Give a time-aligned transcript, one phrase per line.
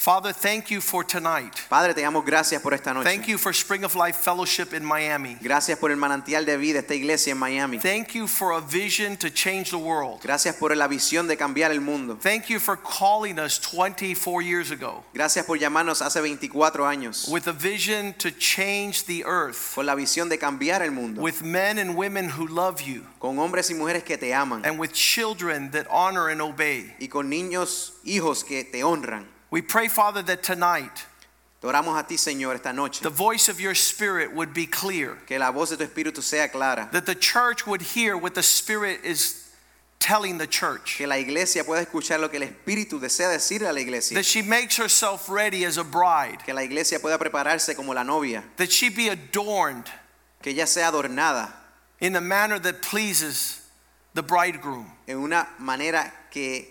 [0.00, 1.52] Father, thank you for tonight.
[1.68, 3.04] Padre, te damos gracias por esta noche.
[3.04, 5.36] Thank you for Spring of Life Fellowship in Miami.
[5.42, 7.76] Gracias por el manantial de vida, esta iglesia en Miami.
[7.76, 10.22] Thank you for a vision to change the world.
[10.22, 12.16] Gracias por la visión de cambiar el mundo.
[12.16, 17.46] Thank you for calling us 24 years ago Gracias por llamarnos hace 24 años with
[17.46, 21.76] a vision to change the earth con la visión de cambiar el mundo, with men
[21.76, 25.70] and women who love you con hombres y mujeres que te aman and with children
[25.72, 26.90] that honor and obey.
[26.98, 29.39] y con niños, hijos que te honran.
[29.50, 31.06] We pray, Father, that tonight
[31.62, 33.00] oramos a ti, Señor, esta noche.
[33.00, 36.46] the voice of your spirit would be clear, Que la voz de tu espíritu sea
[36.48, 36.88] clara.
[36.92, 39.48] that the church would hear what the spirit is
[39.98, 43.72] telling the church, Que la iglesia pueda escuchar lo que el espíritu desea decirle a
[43.72, 44.14] la iglesia.
[44.14, 48.04] that she makes herself ready as a bride, Que la iglesia pueda prepararse como la
[48.04, 48.42] novia.
[48.56, 49.84] that she be adorned
[50.42, 51.52] Que ella sea adornada
[52.00, 53.60] in a manner that pleases
[54.14, 54.86] the bridegroom.
[55.06, 56.66] en una manera que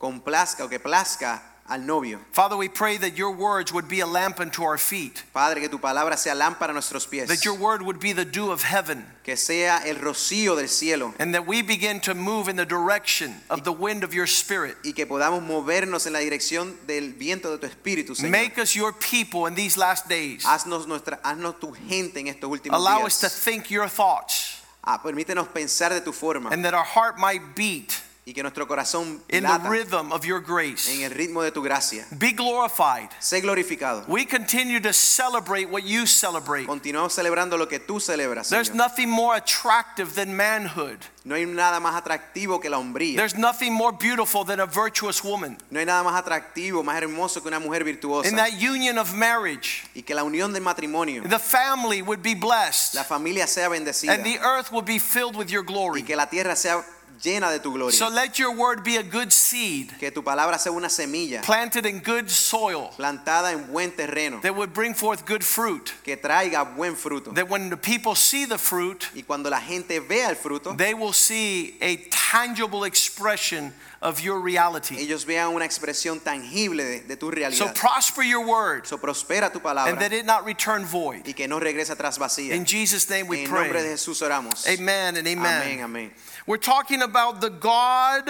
[0.00, 1.40] complazca o que plazca
[1.72, 2.18] al novio.
[2.32, 5.68] Father, we pray that your words would be a lamp unto our feet, Padre, que
[5.68, 7.28] tu palabra sea lámpara a nuestros pies.
[7.28, 11.14] that your word would be the dew of heaven, Que sea el rocío del cielo.
[11.18, 14.76] and that we begin to move in the direction of the wind of your spirit.
[14.84, 18.30] Y que podamos movernos en la dirección del viento de tu espíritu, Señor.
[18.30, 20.44] Make us your people in these last days.
[20.44, 24.98] Haznos, nuestra, haznos tu gente en estos últimos Allow us to think your thoughts, Ah,
[25.02, 26.50] permítenos pensar de tu forma.
[26.50, 30.38] and that our heart might beat y que nuestro corazón in the rhythm of your
[30.40, 30.88] grace.
[30.88, 32.06] en el ritmo de tu gracia.
[32.12, 33.08] Be glorified.
[33.20, 34.06] Sé glorificado.
[34.06, 36.66] We continue to celebrate what you celebrate.
[36.68, 38.76] Continuamos celebrando lo que tú celebras, There's Señor.
[38.76, 40.98] nothing more attractive than manhood.
[41.24, 43.16] No hay nada más atractivo que la hombría.
[43.16, 45.58] There's nothing more beautiful than a virtuous woman.
[45.70, 48.28] No hay nada más atractivo, más hermoso que una mujer virtuosa.
[48.28, 52.34] In that union of marriage, Y que la unión del matrimonio, the family would be
[52.34, 54.14] blessed la familia sea bendecida.
[54.14, 56.02] and the earth will be filled with your Y glory.
[56.04, 56.84] que la tierra sea
[57.22, 57.92] llena de tu gloria.
[57.96, 61.86] So let your word be a good seed que tu palabra sea una semilla planted
[61.86, 65.92] in good soil plantada en buen terreno that would bring forth good fruit.
[66.04, 67.34] que traiga buen fruto.
[67.34, 70.94] That when the people see the fruit, Y cuando la gente vea el fruto, they
[70.94, 73.72] will see a tangible expression
[74.02, 74.96] of your reality.
[74.98, 79.60] ellos vean una expresión tangible de, de tu So prosper your word So prospera tu
[79.60, 79.90] palabra.
[79.90, 81.26] and that it not return void.
[81.26, 82.52] y que no regrese atrás vacía.
[82.52, 83.90] In Jesus' name we En nombre de.
[83.90, 84.66] Jesús oramos.
[84.66, 85.80] Amen and Amén, amen.
[85.84, 86.10] amén.
[86.44, 88.28] We're talking about the God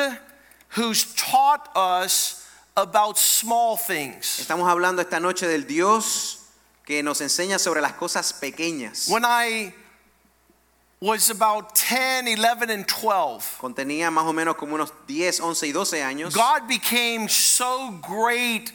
[0.70, 2.46] who's taught us
[2.76, 4.38] about small things.
[4.38, 6.46] Estamos hablando esta noche del Dios
[6.84, 9.08] que nos enseña sobre las cosas pequeñas.
[9.08, 9.72] When I
[11.00, 15.68] was about 10, 11, and 12, Cuando tenía más o menos como unos 10, 11
[15.68, 18.72] y 12 años, God became so great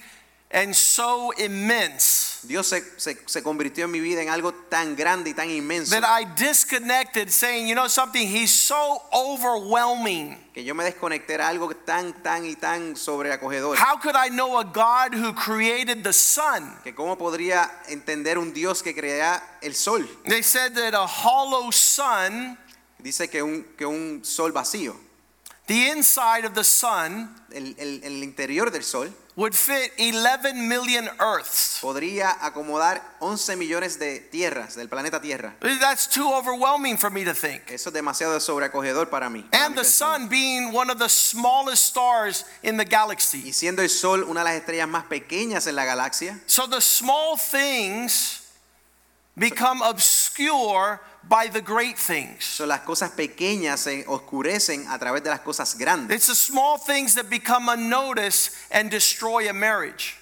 [0.49, 5.31] and so immense Dios se, se- se convirtió en mi vida en algo tan grande
[5.31, 10.37] y tan inmenso that I disconnected, saying, you know something, He's so overwhelming.
[10.53, 13.77] que yo me desconecté era algo tan, tan y tan sobreacogedor.
[13.77, 16.77] How could I know a God who created the sun?
[16.83, 20.07] Que cómo podría entender un Dios que crea el sol.
[20.25, 22.57] They said that a hollow sun,
[22.99, 24.95] Dice que un, que un sol vacío,
[25.67, 31.07] the inside of the sun, el, el- el interior del sol, would fit 11 million
[31.19, 31.79] earths.
[31.79, 35.55] podría acomodar 11 millones de tierras del planeta Tierra.
[35.61, 37.69] That's too overwhelming for me to think.
[37.69, 39.45] Eso es demasiado sobreacogedor para mí.
[39.53, 43.43] And the sun being one of the smallest stars in the galaxy.
[43.45, 46.81] Y siendo el sol una de las estrellas más pequeñas en la galaxia, So the
[46.81, 48.46] small things
[49.37, 52.43] become obscure by the great things.
[52.45, 56.15] so las cosas pequeñas se oscurecen a través de las cosas grandes.
[56.15, 60.16] It's the small things that become unnoticed and destroy a marriage.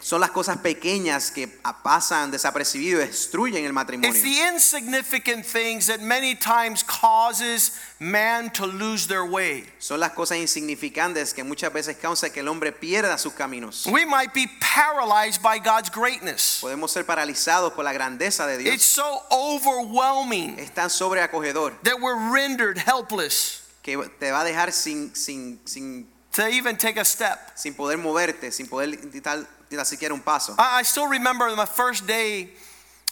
[0.00, 1.46] Son las cosas pequeñas que
[1.84, 4.10] pasan desapercibido destruyen el matrimonio.
[4.10, 9.64] It's the insignificant things that many times causes man to lose their way.
[9.78, 13.86] Son las cosas insignificantes que muchas veces causan que el hombre pierda sus caminos.
[13.86, 16.58] We might be paralyzed by God's greatness.
[16.60, 18.82] Podemos ser paralizados por la grandeza de It's Dios.
[18.82, 25.14] so overwhelming Es tan sobreacogedor that we're rendered helpless que te va a dejar sin,
[25.14, 27.38] sin, sin, to even take a step.
[27.54, 29.46] sin poder moverte, sin poder dar
[29.84, 30.54] siquiera un paso.
[30.58, 32.50] I I still remember my first day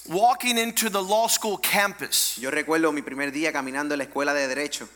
[0.09, 4.33] walking into the law school campus Yo recuerdo mi primer día caminando en la escuela
[4.33, 4.89] de Derecho,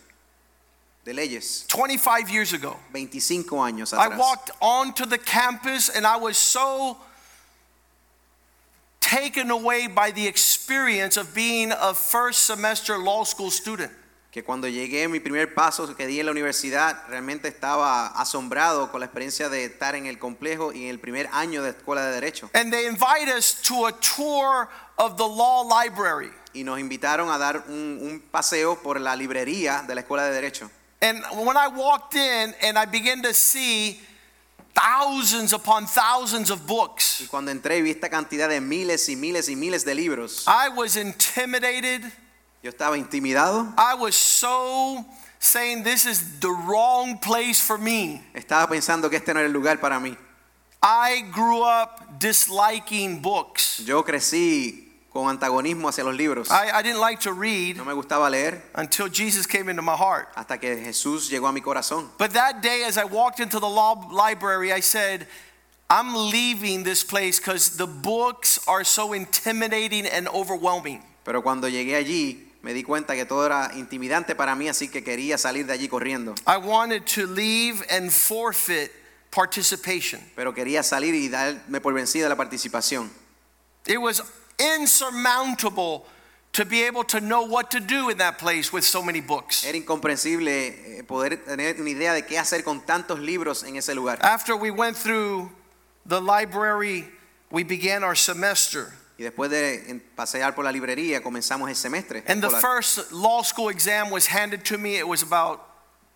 [1.05, 2.77] de Leyes, 25 years ago.
[2.93, 6.97] 25 años I walked onto the campus and I was so
[9.01, 13.91] taken away by the experience of being a first semester law school student.
[14.31, 19.01] Que cuando llegué, mi primer paso que di en la universidad, realmente estaba asombrado con
[19.01, 22.13] la experiencia de estar en el complejo y en el primer año de escuela de
[22.13, 22.49] derecho.
[22.55, 26.31] And they invite us to a tour of the law library.
[26.53, 30.33] Y nos invitaron a dar un, un paseo por la librería de la escuela de
[30.33, 30.71] derecho.
[31.03, 34.01] And when I walked in and I began to see
[34.75, 39.49] thousands upon thousands of books, Y cuando entré vi esta cantidad de miles y miles
[39.49, 42.13] y miles de libros, I was intimidated.
[42.63, 45.05] Yo estaba intimidado, I was so
[45.39, 48.23] saying this is the wrong place for me.
[48.35, 50.17] estaba pensando que este no era el lugar para mí.
[50.83, 53.83] I grew up disliking books.
[53.85, 56.51] Yo crecí con antagonismo hacia los libros.
[56.51, 59.97] I, I didn't like to read No me gustaba leer until Jesus came into my
[59.97, 60.29] heart.
[60.37, 62.09] hasta que Jesús llegó a mi corazón.
[62.17, 65.27] But that day, as I walked into the law library, I said,
[65.91, 71.03] I'm leaving this place because the books are so intimidating and overwhelming.
[71.25, 75.03] Pero cuando llegué allí, me di cuenta que todo era intimidante para mí, así que
[75.03, 76.35] quería salir de allí corriendo.
[76.47, 78.91] I wanted to leave and forfeit
[79.31, 80.21] participation.
[80.37, 83.11] Pero quería salir y darme por vencida la participación.
[83.87, 84.23] It was
[84.59, 86.05] insurmountable
[86.53, 89.65] to be able to know what to do in that place with so many books.
[89.65, 93.95] Era incomprensible eh, poder tener una idea de qué hacer con tantos libros en ese
[93.95, 94.19] lugar.
[94.21, 95.51] After we went through
[96.05, 97.09] the library,
[97.51, 98.93] we began our semester.
[99.21, 102.25] Y después de pasear por la librería, comenzamos el semestre.
[102.27, 104.97] And the first law school exam was handed to me.
[104.97, 105.61] It was about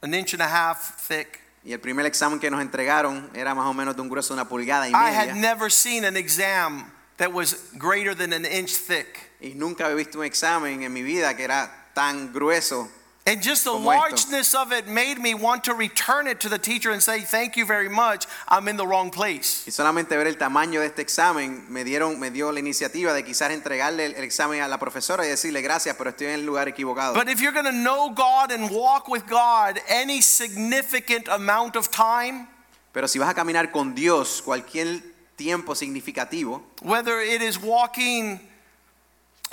[0.00, 1.42] an inch and a half thick.
[1.62, 4.40] Y el primer examen que nos entregaron era más o menos de un grueso de
[4.40, 5.34] una pulgada y I had media.
[5.34, 9.32] never seen an exam that was greater than an inch thick.
[9.38, 12.88] Y nunca había visto un examen en mi vida que era tan grueso.
[13.26, 16.90] And just the largeness of it made me want to return it to the teacher
[16.90, 18.26] and say, Thank you very much.
[18.48, 19.64] I'm in the wrong place.
[19.66, 23.22] Y solamente ver el tamaño de este examen me dieron me dio la iniciativa de
[23.22, 26.44] quizás entregarle el, el examen a la profesora y decirle gracias, pero estoy en el
[26.44, 27.14] lugar equivocado.
[27.14, 31.90] But if you're going to know God and walk with God any significant amount of
[31.90, 32.48] time,
[32.92, 35.00] Pero si vas a caminar con Dios cualquier
[35.36, 38.38] tiempo significativo, whether it is walking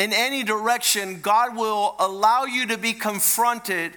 [0.02, 3.94] in any direction, God will allow you to be confronted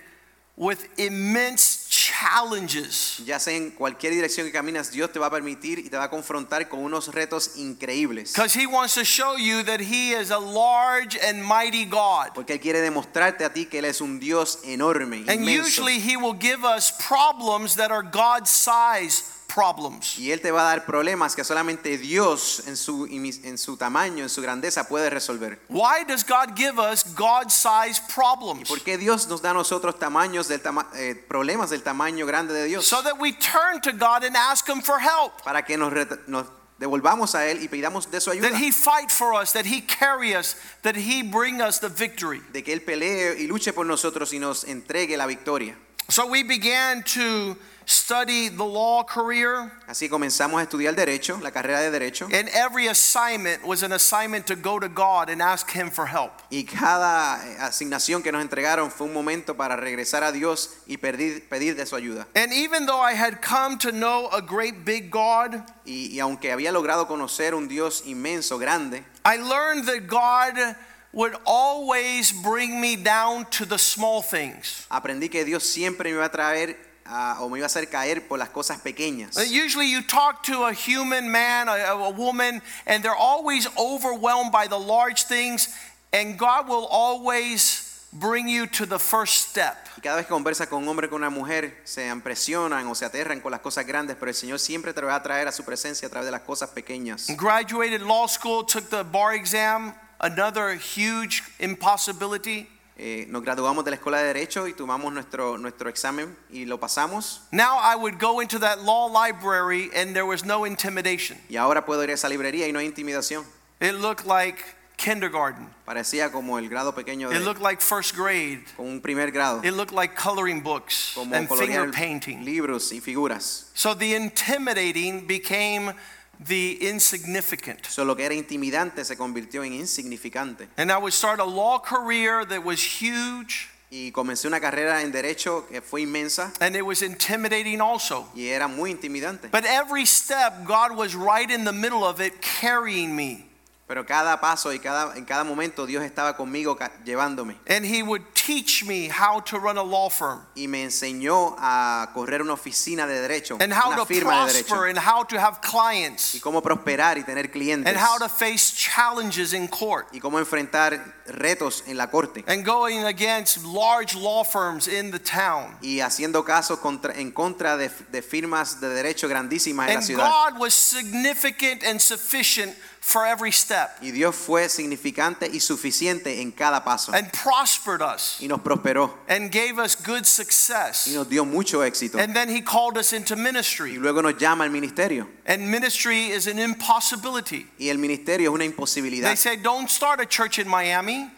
[0.57, 3.21] with immense challenges.
[3.27, 6.05] ya sea en cualquier dirección que caminas, Dios te va a permitir y te va
[6.05, 8.33] a confrontar con unos retos increíbles.
[8.33, 12.31] Because He wants to show you that He is a large and mighty God.
[12.35, 15.65] Porque Él quiere demostrarte a ti que Él es un Dios enorme, And inmenso.
[15.67, 19.23] usually He will give us problems that are God size
[19.55, 20.19] problems.
[20.19, 24.25] Y Él te va a dar problemas que solamente Dios en su, en su tamaño,
[24.25, 25.61] en su grandeza puede resolver.
[25.69, 28.69] Why does God give us God size problems?
[28.69, 32.53] ¿Por qué Dios nos da a nosotros tamaños del tama- eh, problemas del tamaño grande
[32.55, 32.87] de Dios?
[32.87, 35.43] So that we turn to God and ask Him for help.
[35.45, 35.93] Para que nos,
[36.27, 36.47] nos
[36.79, 38.51] devolvamos a Él y pidamos de su ayuda.
[38.51, 42.43] That He fight for us, that He carry us, that He bring us the victory.
[42.53, 45.77] De que Él pelee y luche por nosotros y nos entregue la victoria.
[46.09, 47.57] So we began to
[47.87, 52.27] study the law career, Así comenzamos a estudiar Derecho, la carrera de Derecho.
[52.33, 56.33] and every assignment was an assignment to go to God and ask Him for help.
[56.51, 60.97] Y cada eh, asignación que nos entregaron fue un momento para regresar a Dios y
[60.97, 62.27] pedir, pedir de su ayuda.
[62.35, 66.53] And even though I had come to know a great big God, Y, y aunque
[66.53, 70.77] había logrado conocer un Dios inmenso, grande, I learned that God
[71.15, 74.87] would always bring me down to the small things.
[74.91, 78.27] aprendí que Dios siempre me iba a traer ah, o me iba a hacer caer
[78.29, 79.37] por las cosas pequeñas.
[79.37, 84.51] Uh, Usually, you talk to a human man, a, a woman, and they're always overwhelmed
[84.51, 85.69] by the large things,
[86.13, 89.77] and God will always bring you to the first step.
[89.97, 93.05] Y cada vez que conversas con un hombre con una mujer, se impresionan o se
[93.05, 95.65] aterran con las cosas grandes, pero el Señor siempre te va a traer a su
[95.65, 97.29] presencia a través de las cosas pequeñas.
[97.37, 99.95] Graduated law school, took the bar exam,
[100.25, 102.67] another huge impossibility.
[102.97, 106.79] Eh, nos graduamos de la escuela de Derecho y tomamos nuestro, nuestro examen y lo
[106.79, 107.41] pasamos.
[107.51, 111.37] Now I would go into that law library, and there was no intimidation.
[111.51, 113.45] Y ahora puedo ir a esa librería y no hay intimidación.
[113.81, 114.59] It looked like
[114.97, 115.69] kindergarten.
[115.85, 118.63] Parecía como el grado pequeño It looked like first grade.
[118.77, 122.45] como un primer grado, It looked like coloring books como and finger painting.
[122.45, 123.71] libros y figuras.
[123.75, 125.95] So the intimidating became
[126.41, 127.85] the insignificant.
[127.87, 130.69] So, lo que era intimidante se convirtió en insignificante.
[130.77, 135.13] And I would start a law career that was huge Y comencé una carrera en
[135.13, 138.27] Derecho que fue inmensa and it was intimidating also.
[138.35, 139.49] y era muy intimidante.
[139.53, 143.47] But every step, God was right in the middle of it, carrying me.
[143.87, 147.59] Pero cada paso y cada, en cada momento Dios estaba conmigo llevándome.
[147.69, 152.09] And He would teach me how to run a law firm y me enseñó a
[152.15, 155.23] correr una oficina de derecho, and how una to firma de prosper derecho, and how
[155.23, 159.69] to have y clients cómo prosperar y tener clientes, and how to face challenges in
[159.69, 165.11] court y cómo enfrentar retos en la corte, and going against large law firms in
[165.11, 165.77] the town.
[165.83, 170.07] y haciendo casos contra- en contra de, de firmas de derecho grandísimas en la And
[170.07, 170.31] ciudad.
[170.53, 172.75] God was significant and sufficient
[173.07, 178.39] for every step Y Dios fue significante y suficiente en cada paso, and prospered us
[178.41, 181.07] y nos prosperó, and gave us good success.
[181.07, 182.19] y nos dio mucho éxito.
[182.19, 183.99] And then he called us into Y ministry.
[183.99, 187.67] luego nos llama al ministerio, And ministry is an impossibility.
[187.79, 189.37] y el ministerio es una They imposibilidad.
[189.37, 191.31] say, don't start a church in Miami.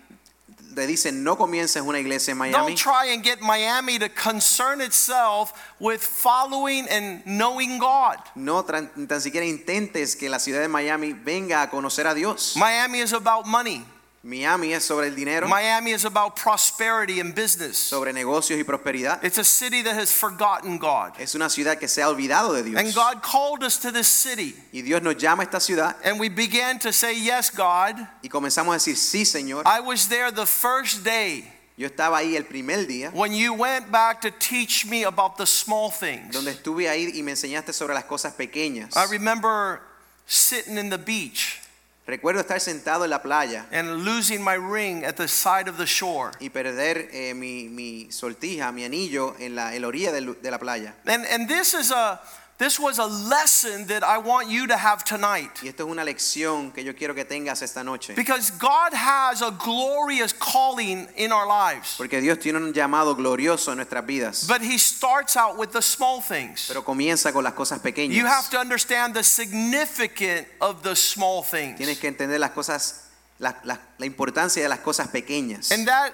[0.76, 2.52] Le dicen, no comiences una iglesia en Miami.
[2.52, 8.18] Don't try and get Miami to concern itself with following and knowing God.
[8.34, 8.62] No
[8.94, 12.56] ni tan siquiera intentes que la ciudad de Miami venga a conocer a Dios.
[12.56, 13.86] Miami is about money.
[14.26, 17.78] Miami es sobre el dinero, Miami is about prosperity and business.
[17.78, 19.22] sobre negocios y prosperidad.
[19.22, 21.12] It's a city that has forgotten God.
[21.20, 22.80] Es una ciudad que se ha olvidado de Dios.
[22.80, 24.56] And God called us to this city.
[24.72, 27.94] Y Dios nos llama a esta ciudad And we began to say, Yes, God.
[28.20, 29.62] y comenzamos a decir, sí, Señor.
[29.64, 31.44] I was there the first day
[31.78, 35.46] Yo estaba ahí el primer día when you went back to teach me about the
[35.46, 36.32] small things.
[36.34, 38.96] donde estuve ahí y me enseñaste sobre las cosas pequeñas.
[38.96, 39.82] I remember
[40.26, 41.60] sitting in the beach
[42.06, 45.86] Recuerdo estar sentado en la playa and losing my ring at the side of the
[45.86, 46.30] shore.
[46.38, 50.50] y perder eh, mi, mi sortija, mi anillo en la, en la orilla del- de
[50.50, 50.94] la playa.
[51.06, 52.20] And, and this is a
[52.58, 55.50] this was a lesson that I want you to have tonight.
[55.62, 58.14] Y esto es una lección que yo quiero que tengas esta noche.
[58.14, 61.96] Because God has a glorious calling in our lives.
[61.98, 64.46] Porque Dios tiene un llamado glorioso en nuestras vidas.
[64.48, 66.66] But he starts out with the small things.
[66.68, 68.14] Pero comienza con las cosas pequeñas.
[68.16, 71.76] You have to understand the significance of the small things.
[71.78, 73.08] Tienes que entender las cosas,
[73.38, 75.70] la, la- la importancia de las cosas pequeñas.
[75.72, 76.12] And that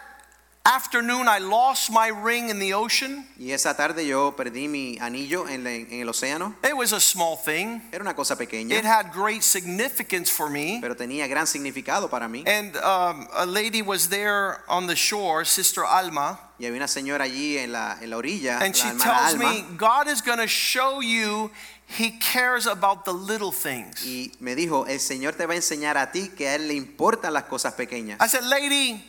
[0.65, 3.27] afternoon, I lost my ring in the ocean.
[3.39, 6.55] Y esa tarde yo perdí mi anillo en, la- en el océano.
[6.63, 7.81] It was a small thing.
[7.93, 10.79] Era una cosa pequeña, It had great significance for me.
[10.81, 12.45] pero tenía gran significado para mí.
[12.47, 17.25] And um, a lady was there on the shore, Sister Alma, Y había una señora
[17.25, 20.21] allí en la, en la orilla, and she la hermana tells Alma, me God is
[20.23, 21.51] going to show you
[21.99, 24.07] He cares about the little things.
[24.07, 26.75] y me dijo, el Señor te va a enseñar a ti que a Él le
[26.75, 28.19] importan las cosas pequeñas.
[28.21, 29.05] I said, Lady,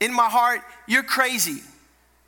[0.00, 1.62] in my heart, you're crazy.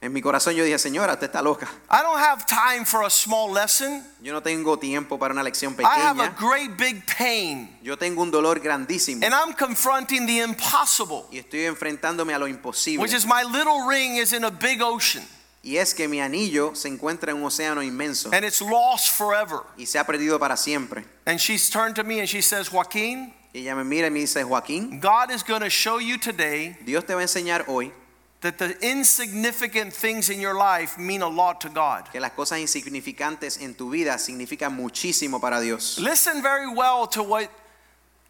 [0.00, 1.68] En mi corazón yo dije, señora, usted está loca.
[1.90, 4.04] I don't have time for a small lesson.
[4.22, 5.88] Yo no tengo tiempo para una lección pequeña.
[5.92, 9.24] I have a great big pain, Yo tengo un dolor grandísimo.
[9.24, 13.02] and I'm confronting the impossible, Y estoy enfrentándome a lo imposible.
[13.02, 15.24] which is my little ring is in a big ocean,
[15.64, 19.62] Y es que mi anillo se encuentra en un océano inmenso and it's lost forever.
[19.76, 21.04] y se ha perdido para siempre.
[21.26, 24.20] And she's turned to me and she says, Joaquin, Y ella me mira y me
[24.20, 27.92] dice, Joaquín, God is going to show you today Dios te va a enseñar hoy
[28.40, 32.08] that the insignificant things in your life mean a lot to God.
[32.12, 35.98] que las cosas insignificantes en tu vida significan muchísimo para Dios.
[35.98, 37.50] Listen very well to what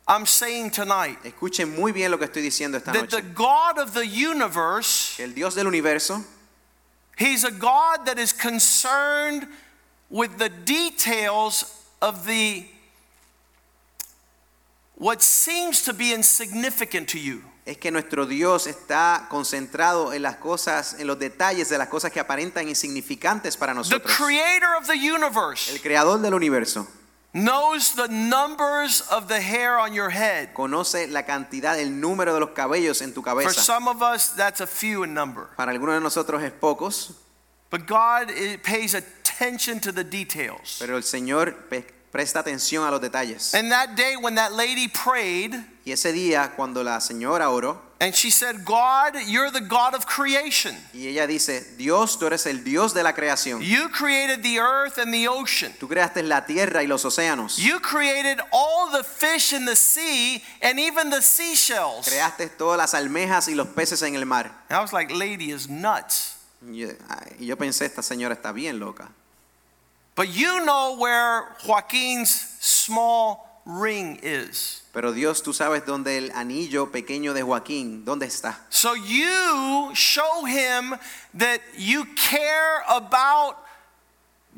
[0.06, 1.18] I'm saying tonight.
[1.24, 3.22] Escuchen muy bien lo que estoy diciendo esta That the.
[3.22, 6.24] God of the universe, el Dios del universo
[7.18, 9.48] He's a God that is concerned
[10.08, 12.64] with the details of the
[14.98, 17.42] what seems to be insignificant to you.
[17.64, 22.10] es que nuestro Dios está concentrado en las cosas, en los detalles de las cosas
[22.10, 24.16] que aparentan insignificantes para The nosotros.
[24.16, 26.86] creator of the universe El creador del universo
[27.34, 30.54] knows the numbers of the hair on your head.
[30.54, 33.60] conoce la cantidad, el número de los cabellos en tu For cabeza.
[33.60, 35.48] some of us, that's a few in number.
[35.56, 37.12] Para algunos de nosotros es pocos,
[37.70, 40.76] But God eh, pays attention to the details.
[40.80, 43.54] pero el Señor pe- presta atención a los detalles.
[43.54, 48.14] And that day when that lady prayed Y ese día, cuando la señora oró, and
[48.14, 50.76] she said, God, you're the God of creation.
[50.92, 53.62] y ella dice, Dios, tú eres el Dios de la creación.
[53.62, 55.72] You created the earth and the ocean.
[55.80, 57.56] Tú creaste la tierra y los océanos.
[57.56, 62.06] You created all the fish in the sea and even the seashells.
[62.06, 64.52] Creaste todas las almejas y los peces en el mar.
[64.68, 66.36] And I was like, lady is nuts.
[66.70, 69.08] Y yo, ay, y yo pensé, esta señora está bien loca.
[70.18, 74.82] But you know where Joaquin's small ring is.
[74.92, 78.56] Pero Dios, tú sabes dónde el anillo pequeño de Joaquín, ¿dónde está?
[78.68, 80.96] So you show him
[81.34, 83.58] that you care about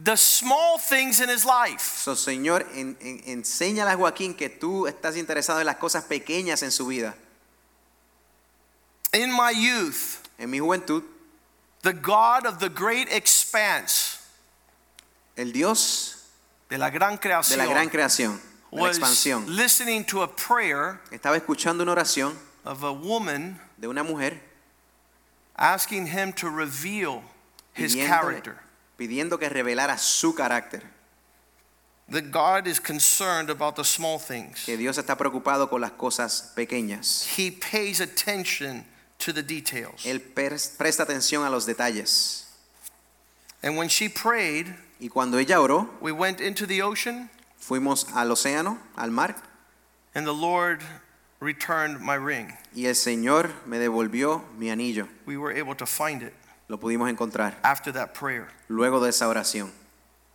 [0.03, 1.83] the small things in his life.
[1.99, 6.63] So, Señor, en, en- enséñale a Joaquín que tú estás interesado en las cosas pequeñas
[6.63, 7.15] en su vida.
[9.13, 11.03] In my youth, En mi juventud,
[11.83, 14.20] the God of the great expanse,
[15.41, 16.17] el Dios
[16.69, 20.29] de la gran de la creación, gran creación, de la was expansión, listening to a
[20.29, 24.41] prayer estaba escuchando una oración of a woman de una mujer
[25.57, 27.23] asking Him to reveal
[27.75, 28.59] His character.
[28.97, 30.83] pidiendo que revelara su carácter,
[32.11, 34.65] That God is concerned about the small things.
[34.67, 37.25] que Dios está preocupado con las cosas pequeñas.
[37.39, 38.85] He pays attention
[39.19, 40.05] to the details.
[40.05, 42.50] Él presta atención a los detalles.
[43.63, 48.29] And when she prayed, Y cuando ella oró, we went into the ocean, fuimos al
[48.31, 49.35] océano, al mar,
[50.15, 50.81] and the Lord
[51.41, 52.53] returned my ring.
[52.75, 55.09] y el Señor me devolvió mi anillo.
[55.27, 56.35] We were able to find it
[56.69, 58.49] Lo pudimos encontrar after that prayer.
[58.69, 59.71] luego de esa oración.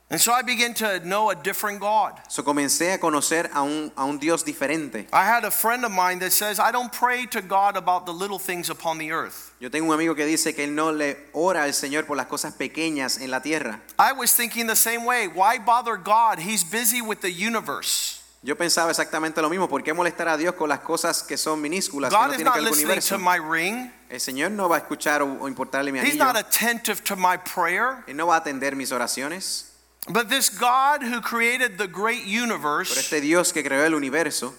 [0.07, 2.13] And so I began to know a different God.
[2.29, 5.07] So comencé a conocer a un, a un Dios diferente.
[5.11, 8.13] I had a friend of mine that says, I don't pray to God about the
[8.13, 9.51] little things upon the earth.
[9.59, 12.27] Yo tengo un amigo que dice que él no le ora al Señor por las
[12.27, 13.81] cosas pequeñas en la tierra.
[13.97, 15.27] I was thinking the same way.
[15.27, 16.37] Why bother God?
[16.37, 18.21] He's busy with the universe.
[18.43, 19.67] Yo pensaba exactamente lo mismo.
[19.67, 22.37] ¿Por qué molestar a Dios con las cosas que son minúsculas, que God no is
[22.37, 23.17] tienen que ver con el universo?
[23.17, 23.91] my ring.
[24.07, 26.25] El Señor no va a escuchar o, o importarle mi He's anillo.
[26.25, 28.03] not attentive to my prayer.
[28.07, 29.71] Él no va a atender mis oraciones.
[30.07, 34.53] But this God who created the great Pero universe este Dios que creó el universo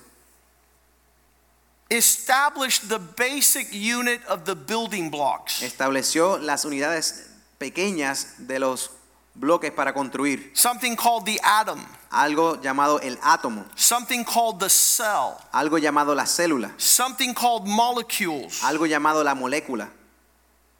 [1.88, 5.62] established the basic unit of the building blocks.
[5.62, 8.90] estableció las unidades pequeñas de los
[9.34, 10.50] bloques para construir.
[10.54, 16.24] Something called the atom, algo llamado el átomo, something called the cell, algo llamado la
[16.24, 19.88] célula, something called molecules, algo llamado la molécula,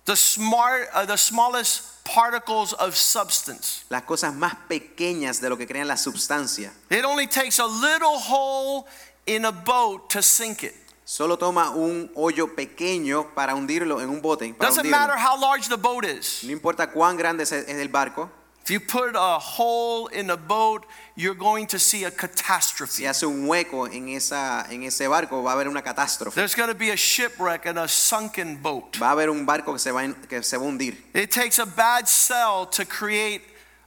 [0.06, 3.84] the smart uh, the smallest particles of substance.
[3.90, 6.72] las cosas más pequeñas de lo que crean la substancia.
[6.90, 8.86] It only takes a little hole
[9.26, 10.74] in a boat to sink it.
[11.04, 14.52] Solo toma un hoyo pequeño para hundirlo en un bote.
[14.54, 14.90] Para Doesn't hundirlo.
[14.90, 16.42] matter how large the boat is.
[16.42, 18.28] No importa cuán grande es el barco,
[18.66, 23.06] If you put a hole in a boat, you're going to see a si catastrophe.
[23.06, 26.34] hace un hueco en, esa, en ese barco va a haber una catástrofe.
[26.34, 28.96] There's going to be a shipwreck and a sunken boat.
[28.96, 30.96] Va a haber un barco que se va, que se va a hundir.
[31.14, 33.42] It takes a bad cell to create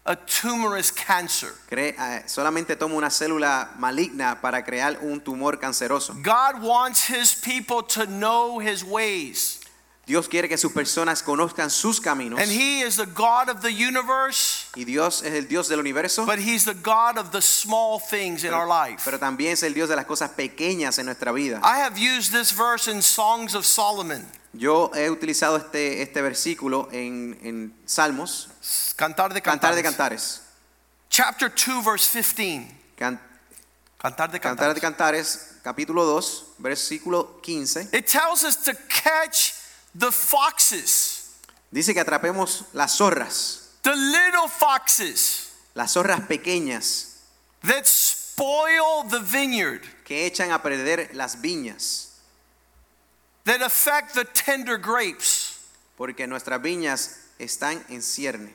[0.05, 1.55] a tumorous cancer.
[1.71, 6.13] Eh, solamente toma una célula maligna para crear un tumor canceroso.
[6.24, 9.58] God wants his people to know his ways.
[10.09, 12.39] Dios quiere que sus personas conozcan sus caminos.
[12.39, 16.25] And he is the God of the universe, Y Dios es el Dios del universo,
[16.25, 19.03] but he's the God of the small things in our life.
[19.05, 21.59] pero también es el Dios de las cosas pequeñas en nuestra vida.
[21.63, 26.89] I have used this verse in Songs of Solomon, Yo he utilizado este, este versículo
[26.91, 28.50] en, en Salmos,
[28.95, 30.41] Cantar de Cantar de Cantares.
[30.41, 30.41] Cantares.
[31.11, 32.67] Chapter 2 verse 15.
[32.98, 33.19] Can-
[34.00, 34.81] Cantar de Cantar de Cantares.
[34.81, 37.89] Cantares, capítulo 2, versículo 15.
[37.93, 39.53] It tells us to catch
[39.95, 41.15] the foxes,
[41.71, 47.17] Dice que atrapemos las zorras, the little foxes las zorras pequeñas.
[47.61, 52.07] that spoil the vineyard, que echan a perder las viñas,
[53.45, 55.57] that affect the tender grapes.
[55.97, 58.53] porque nuestras viñas están en cierne.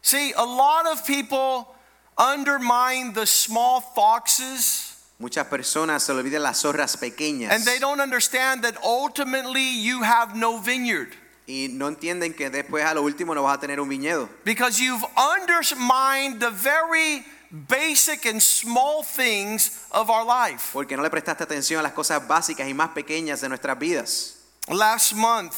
[0.00, 1.74] See, a lot of people
[2.16, 4.91] undermine the small foxes
[5.22, 10.34] Muchas personas se olvidan las zorras pequeñas and they don't understand that ultimately you have
[10.34, 11.14] no vineyard
[11.46, 14.80] y no entienden que después a lo último no vas a tener un viñedo, because
[14.80, 20.70] you've undermined the very basic and small things of our life.
[20.72, 24.38] porque no le prestaste atención a las cosas básicas y más pequeñas de nuestras vidas.
[24.68, 25.54] Last month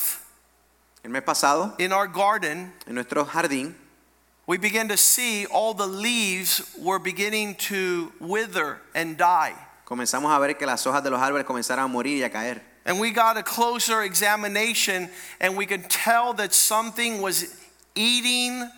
[1.02, 3.74] El mes pasado, in our garden, en nuestro jardín,
[4.46, 9.54] we began to see all the leaves were beginning to wither and die.
[9.84, 12.62] comenzamos a ver que las hojas de los árboles comenzaron a morir y a caer.
[12.86, 15.08] And we got a closer examination,
[15.40, 17.58] and we could tell that something was
[17.94, 18.68] eating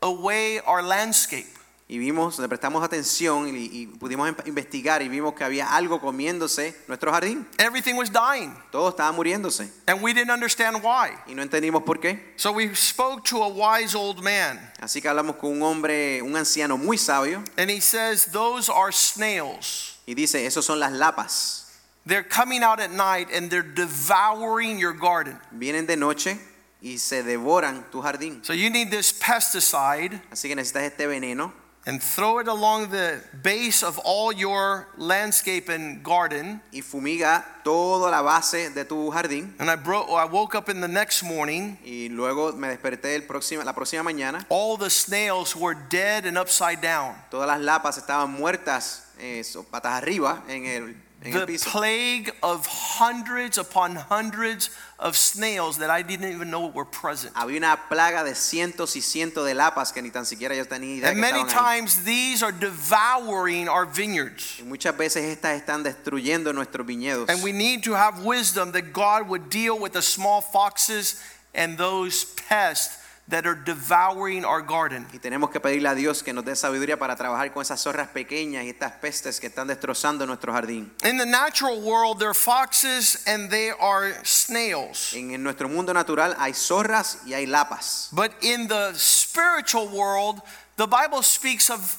[0.00, 1.48] away our landscape.
[1.92, 6.00] Y vimos, le prestamos atención y, y pudimos em- investigar y vimos que había algo
[6.00, 7.44] comiéndose nuestro jardín.
[7.58, 11.10] Everything was dying, Todo estaba muriéndose and we didn't understand why.
[11.26, 12.32] y no entendimos por qué.
[12.36, 16.36] So we spoke to a wise old man, Así que hablamos con un hombre, un
[16.36, 19.98] anciano muy sabio and he says, Those are snails.
[20.06, 21.66] y dice, esos son las lapas.
[22.06, 25.36] They're coming out at night and they're devouring your garden.
[25.50, 26.38] Vienen de noche
[26.80, 28.44] y se devoran tu jardín.
[28.44, 31.52] So you need this pesticide Así que necesitas este veneno
[31.90, 36.60] and throw it along the base of all your landscape and garden.
[36.72, 39.52] y fumiga toda la base de tu jardín.
[39.58, 41.78] And I, bro- I woke up in the next morning.
[41.84, 44.46] Y luego me desperté el próximo, la próxima mañana.
[44.48, 47.16] All the snails were dead and upside down.
[47.30, 51.64] Todas las lapas estaban muertas, eh, patas arriba, en el en el piso.
[51.64, 54.70] the plague of hundreds upon hundreds
[55.00, 57.32] of snails that I didn't even know were present.
[57.34, 60.98] Había una plaga de cientos y cientos de lapas que ni tan siquiera yo tenía
[60.98, 64.60] idea And many times these are devouring our vineyards.
[64.60, 67.30] Y muchas veces estas están destruyendo nuestros viñedos.
[67.30, 71.20] And we need to have wisdom that God would deal with the small foxes
[71.54, 72.99] and those pests
[73.30, 75.06] that are devouring our garden.
[75.12, 78.08] Y tenemos que pedirle a Dios que nos dé sabiduría para trabajar con esas zorras
[78.08, 80.92] pequeñas y estas pestes que están destrozando nuestro jardín.
[81.04, 85.14] In the natural world, there are foxes and they are snails.
[85.14, 88.08] En, nuestro mundo natural hay zorras y hay lapas.
[88.12, 90.42] But in the spiritual world,
[90.76, 91.96] the Bible speaks of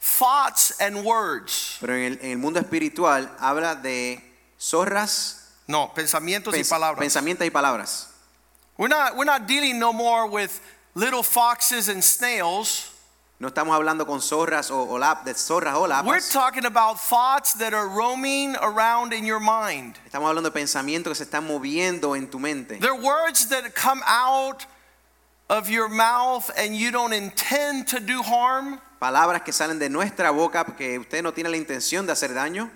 [0.00, 1.76] thoughts and words.
[1.80, 4.22] Pero en el, en el mundo espiritual habla de
[4.58, 6.98] zorras, No, pensamientos y palabras.
[6.98, 8.13] pensamientos y palabras.
[8.76, 10.60] We're not, we're not dealing no more with
[10.94, 12.90] little foxes and snails.
[13.40, 17.54] No estamos hablando con zorras o, o lap- de zorras o We're talking about thoughts
[17.54, 19.98] that are roaming around in your mind.
[20.08, 22.78] Estamos hablando de pensamientos que se están moviendo en tu mente.
[22.78, 24.66] They're words that come out
[25.50, 30.30] of your mouth and you don't intend to do harm, Palabras que salen de nuestra
[30.30, 32.70] boca que usted no tiene la intención de hacer daño,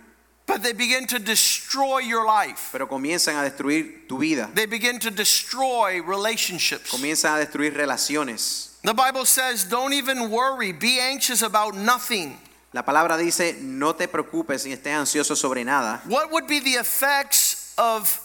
[0.49, 2.71] but they begin to destroy your life.
[2.73, 4.51] pero comienzan a destruir tu vida.
[4.55, 6.91] They begin to destroy relationships.
[6.91, 8.81] Comienzan a destruir relaciones.
[8.83, 12.39] The Bible says, don't even worry, be anxious about nothing.
[12.73, 16.01] La palabra dice, no te preocupes y estés ansioso sobre nada.
[16.07, 18.21] What would be the effects of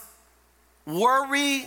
[0.86, 1.65] worry,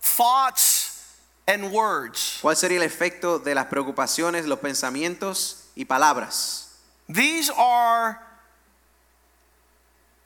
[0.00, 1.16] thoughts,
[1.46, 2.38] and words?
[2.42, 6.68] ¿Cuál sería el efecto de las preocupaciones, los pensamientos y palabras?
[7.08, 8.20] These are,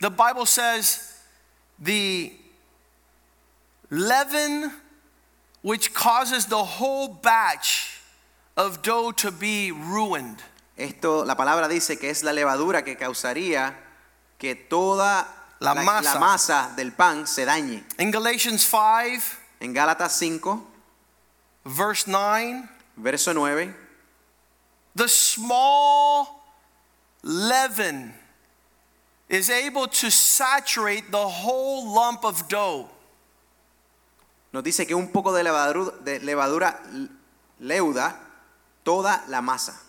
[0.04, 1.16] the Bible says,
[1.78, 2.30] the
[3.88, 4.70] leaven
[5.62, 8.02] which causes the whole batch
[8.54, 10.42] of dough to be ruined.
[10.76, 13.72] Esto, la palabra dice que es la levadura que causaría
[14.38, 15.26] que toda
[15.60, 16.18] La masa.
[16.20, 17.82] masa del pan se dañe.
[17.98, 20.62] In Galatians 5, En Gálatas 5,
[21.64, 23.74] verse 9, verso 9,
[24.94, 26.44] the small
[27.22, 28.12] leaven
[29.28, 32.88] is able to saturate the whole lump of dough.
[34.52, 36.80] nos dice que un poco de levadura, de levadura
[37.60, 38.16] leuda
[38.84, 39.80] toda la masa.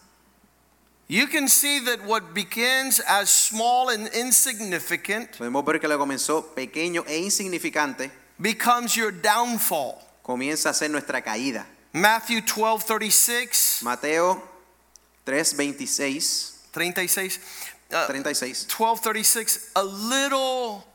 [1.08, 6.56] You can see that what begins as small and insignificant Podemos ver que lo comenzó
[6.56, 10.02] pequeño e insignificante, becomes your downfall.
[10.24, 11.68] comienza a ser nuestra caída.
[11.94, 14.42] Matthew 12:36 Mateo
[15.26, 17.40] 3, 26, 36.
[17.96, 18.66] Uh, 36.
[18.66, 19.72] 12, 36.
[19.76, 20.86] A little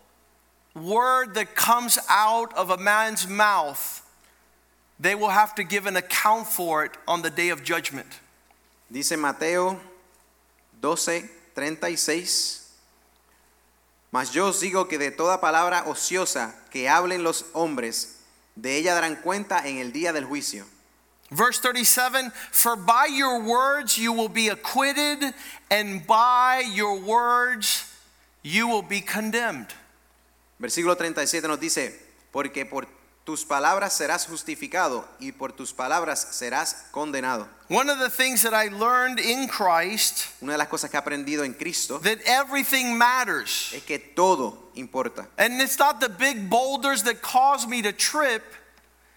[0.74, 4.06] word that comes out of a man's mouth,
[4.98, 8.20] they will have to give an account for it on the day of judgment.
[8.92, 9.80] Dice Mateo
[10.80, 12.60] 12, 36.
[14.12, 18.18] Mas yo os digo que de toda palabra ociosa que hablen los hombres,
[18.56, 20.66] de ella darán cuenta en el día del juicio.
[21.30, 25.32] Verse 37 For by your words you will be acquitted,
[25.70, 27.86] and by your words
[28.42, 29.68] you will be condemned.
[30.60, 31.92] Versículo 37 nos dice,
[32.32, 32.86] porque por
[33.24, 37.46] tus palabras serás justificado y por tus palabras serás condenado.
[37.68, 41.00] One of the things that I learned in Christ Una de las cosas que he
[41.00, 43.72] aprendido en Cristo that everything matters.
[43.72, 45.28] es que todo importa.
[45.38, 48.42] And it's not the big boulders that cause me to trip,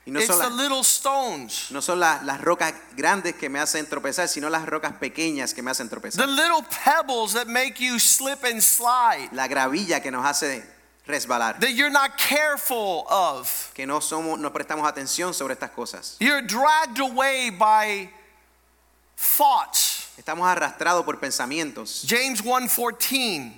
[0.05, 1.71] Y no it's son, the la- little stones.
[1.71, 5.61] no son la- las rocas grandes que me hacen tropezar, sino las rocas pequeñas que
[5.61, 6.27] me hacen The tropezar.
[6.27, 10.61] little pebbles that make you slip and slide, La gravilla que nos hace
[11.07, 11.57] resbalar.
[11.61, 13.71] that you're not careful of.
[13.73, 16.17] Que no somos, no prestamos atención sobre estas cosas.
[16.19, 18.09] You're dragged away by
[19.17, 20.07] thoughts.
[20.17, 22.03] Estamos arrastrados por pensamientos.
[22.05, 23.53] James 1:14.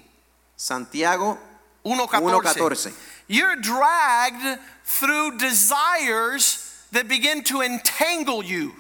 [0.56, 1.38] Santiago
[1.84, 2.94] 1:14.
[3.30, 3.36] 1.14.
[3.36, 8.74] You're dragged through desires that begin to entangle you.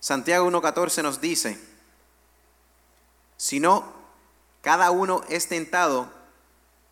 [0.00, 1.56] Santiago 1.14 nos dice,
[3.36, 3.84] si no,
[4.62, 6.08] cada uno es tentado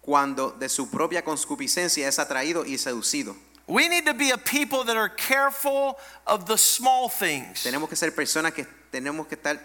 [0.00, 3.34] cuando de su propia concupiscencia es atraído y seducido.
[3.66, 7.62] We need to be a people that are careful of the small things.
[7.62, 9.60] Tenemos que ser personas que tenemos que estar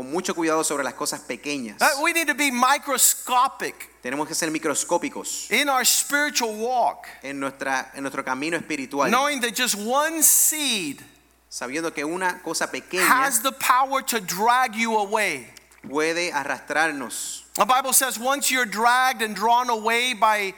[0.00, 1.76] con mucho cuidado sobre las cosas pequeñas.
[1.82, 7.38] Uh, We need to be microscopic Tenemos que ser microscópicos in our spiritual walk, en,
[7.38, 11.02] nuestra, en nuestro camino espiritual, knowing that just one seed
[11.50, 15.46] sabiendo que una cosa pequeña has the power to drag you away.
[15.86, 17.42] puede arrastrarnos.
[17.56, 20.54] The Bible says once you're dragged and drawn away by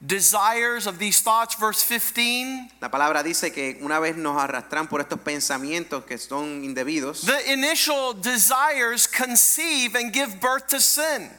[0.00, 5.00] desires of these thoughts, verse 15, La palabra dice que una vez nos arrastran por
[5.00, 11.30] estos pensamientos que son indebidos, the initial desires conceive and give birth to sin.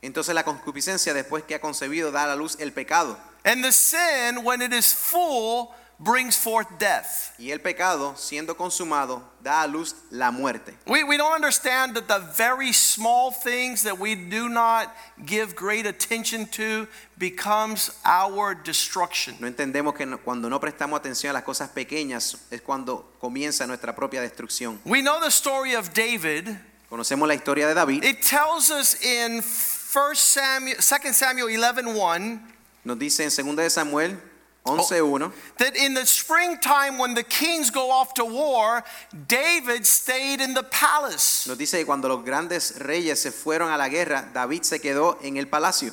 [0.00, 3.16] Entonces la concupiscencia después que ha concebido da a la luz el pecado.
[3.44, 7.32] And the sin, when it is full, brings forth death.
[7.38, 10.74] Y el pecado, siendo consumado, da a luz la muerte.
[10.86, 15.86] We, we don't understand that the very small things that we do not give great
[15.86, 16.88] attention to
[17.18, 19.36] becomes our destruction.
[19.40, 23.94] No entendemos que cuando no prestamos atención a las cosas pequeñas es cuando comienza nuestra
[23.94, 24.78] propia destrucción.
[24.84, 26.48] We know the story of David.
[26.90, 28.04] Conocemos la historia de David.
[28.04, 32.40] It tells us in 1 Samuel, 2 Samuel 11:1
[32.84, 34.31] Nos dice en 2 de Samuel
[34.64, 38.84] 11:1 that in the springtime when the kings go off to war,
[39.26, 41.46] David stayed in the palace.
[41.48, 45.18] nos dice que cuando los grandes reyes se fueron a la guerra, David se quedó
[45.22, 45.92] en el palacio.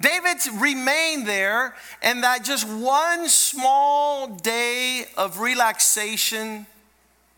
[0.00, 6.66] David remained there, and that just one small day of relaxation.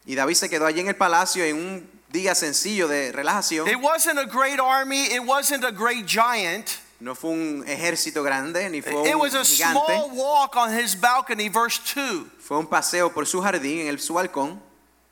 [0.06, 3.68] Y David se quedó allí en el palacio en un día sencillo de relajación.
[3.68, 6.78] It wasn't a great army, it wasn't a great giant.
[7.00, 9.72] No fue un ejército grande ni fue It un was a gigante.
[9.86, 12.30] small walk on his balcony, verse 2.
[12.38, 14.58] Fue un paseo por su jardín en el su balcón.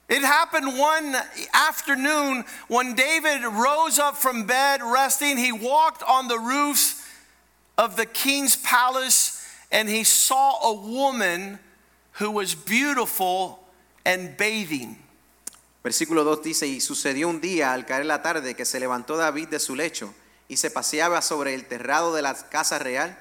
[0.08, 1.16] It happened one
[1.54, 5.36] afternoon when David rose up from bed resting.
[5.38, 7.00] He walked on the roofs
[7.78, 9.40] of the king's palace
[9.70, 11.58] and he saw a woman
[12.18, 13.60] who was beautiful
[14.04, 14.96] and bathing.
[15.82, 19.48] Versículo 2 dice, y sucedió un día al caer la tarde que se levantó David
[19.48, 20.14] de su lecho
[20.52, 23.16] y se paseaba sobre el terrado de la casa real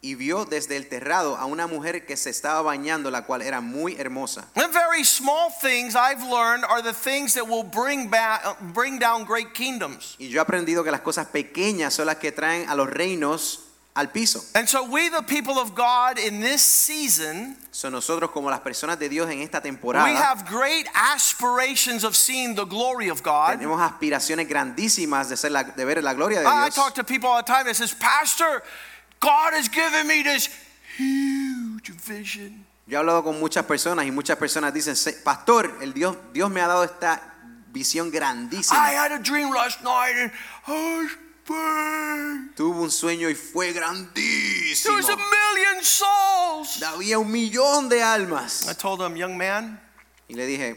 [0.00, 3.60] y vio desde el terrado a una mujer que se estaba bañando, la cual era
[3.60, 4.48] muy hermosa.
[4.54, 9.26] The very small things I've learned are the things that will bring, back, bring down
[9.26, 10.16] great kingdoms.
[10.18, 13.60] Y yo he aprendido que las cosas pequeñas son las que traen a los reinos
[13.94, 14.40] al piso.
[14.54, 18.98] And so, we, the people of God, in this season, Son nosotros como las personas
[18.98, 23.58] de Dios en esta temporada, we have great aspirations of seeing the glory of God.
[23.58, 27.04] Tenemos aspiraciones grandísimas de, ser la- de ver la gloria de I, I talk to
[27.04, 28.62] people all the time that says, Pastor,
[29.20, 30.48] God has given me this
[30.96, 32.64] huge vision.
[32.86, 36.60] Yo he hablado con muchas personas y muchas personas dicen, pastor, el Dios, Dios me
[36.60, 37.20] ha dado esta
[37.72, 38.76] visión grandísima.
[38.76, 40.32] I had a dream last night and
[40.66, 41.10] was
[41.54, 42.54] big.
[42.56, 44.96] Tuvo un sueño y fue There grandísimo.
[44.96, 46.82] was a million souls.
[46.82, 48.68] Había un millón de almas.
[48.68, 49.80] I told him, young man,
[50.28, 50.76] Y le dije,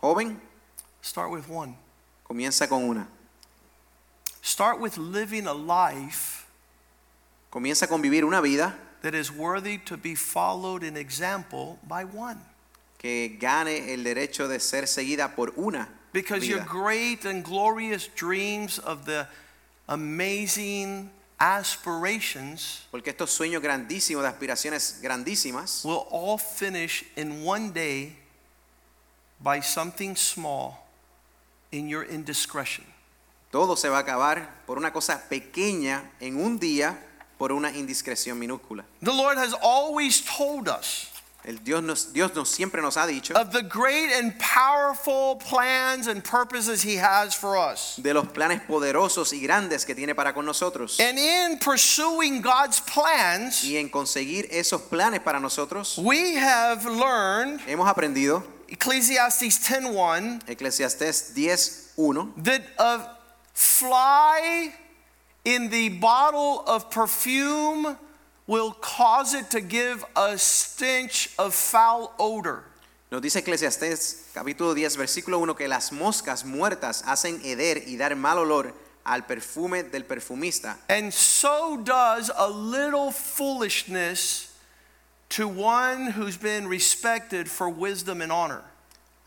[0.00, 0.40] joven,
[1.02, 1.76] start with one.
[2.28, 3.06] comienza con una.
[4.42, 6.42] Start with living a life
[7.50, 12.38] Comienza con vivir una vida that is worthy to be followed in example by one.
[12.98, 16.68] que gane el derecho de ser seguida por una Because your vida.
[16.68, 19.26] great and glorious dreams of the
[19.86, 28.16] amazing aspirations Porque estos sueños grandísimos, de aspiraciones grandísimas, will all finish in one day
[29.40, 30.86] by something small
[31.70, 32.84] in your indiscretion.
[33.50, 36.98] todo se va a acabar por una cosa pequeña en un día,
[37.38, 38.84] por una indiscreción minúscula.
[39.00, 41.13] The Lord has always told us
[41.46, 46.06] El Dios nos, Dios nos siempre nos ha dicho of the great and powerful plans
[46.06, 47.96] and purposes He has for us.
[47.98, 50.98] de los planes poderosos y grandes que tiene para con nosotros.
[51.00, 57.60] And in pursuing God's plans, Y en conseguir esos planes para nosotros, we have learned
[57.66, 63.18] hemos aprendido Ecclesiastes 10:1 Eclesiastés 10.1 that a
[63.52, 64.72] fly
[65.44, 67.96] in the bottle of perfume
[68.46, 72.64] will cause it to give a stench of foul odor.
[73.10, 78.16] Nos dice Eclesiastés capítulo 10 versículo 1 que las moscas muertas hacen heder y dar
[78.16, 78.72] mal olor
[79.04, 80.76] al perfume del perfumista.
[80.88, 84.50] And so does a little foolishness
[85.30, 88.62] to one who's been respected for wisdom and honor.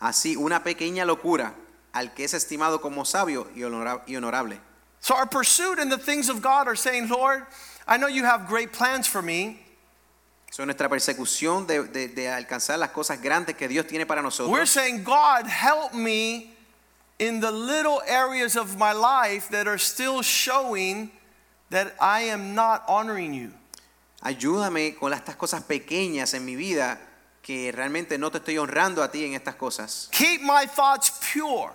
[0.00, 1.52] Así una pequeña locura
[1.92, 4.60] al que es estimado como sabio y y honorable.
[5.00, 7.46] So our pursuit in the things of God are saying, Lord,
[7.88, 9.58] I know you have great plans for me.
[10.50, 14.50] So, nuestra persecución de, de- de alcanzar las cosas grandes que Dios tiene para nosotros.
[14.52, 16.52] We're saying, God, help me
[17.18, 21.10] in the little areas of my life that are still showing
[21.70, 23.52] that I am not honoring you.
[24.22, 26.98] Ayúdame con estas cosas pequeñas en mi vida
[27.42, 30.08] que realmente no te estoy honrando a ti en estas cosas.
[30.12, 31.72] Keep my thoughts pure,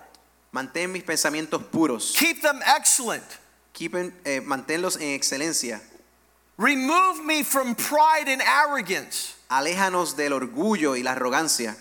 [0.52, 2.14] Mantén mis pensamientos puros.
[2.16, 3.24] keep them excellent.
[3.72, 5.80] Keep eh, manténlos en excelencia.
[6.56, 9.36] Remove me from pride and arrogance.
[9.50, 11.76] Aléjanos del orgullo y la arrogancia.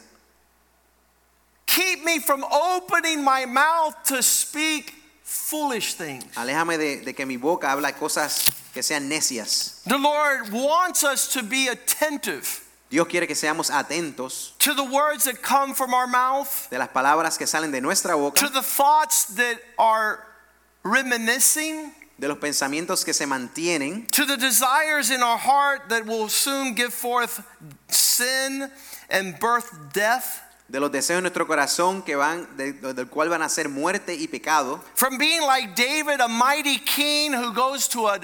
[1.65, 6.25] Keep me from opening my mouth to speak foolish things.
[6.35, 9.83] Aléjame de, de que mi boca habla cosas que sean necias.
[9.83, 15.23] The Lord wants us to be attentive Dios quiere que seamos atentos to the words
[15.23, 18.61] that come from our mouth, de las palabras que salen de nuestra boca, to the
[18.61, 20.23] thoughts that are
[20.83, 26.29] reminiscing, de los pensamientos que se mantienen, to the desires in our heart that will
[26.29, 27.43] soon give forth
[27.89, 28.69] sin
[29.09, 33.41] and birth death, de los deseos de nuestro corazón que van, de- del cual van
[33.41, 38.07] a ser muerte y pecado, from being like David, a mighty king who goes to
[38.07, 38.19] a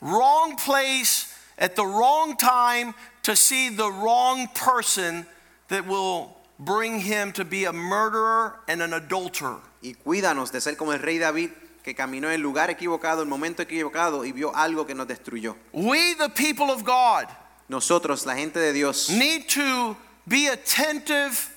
[0.00, 5.24] wrong place at the wrong time to see the wrong person
[5.68, 9.60] that will bring him to be a murderer and an adulterer.
[9.82, 11.50] y cuídanos de ser como el rey David
[11.84, 15.06] que caminó en el lugar equivocado, en el momento equivocado y vio algo que nos
[15.06, 15.54] destruyó.
[15.72, 17.28] We, the people of God,
[17.68, 21.50] Nosotros, la gente de Dios, need to be attentive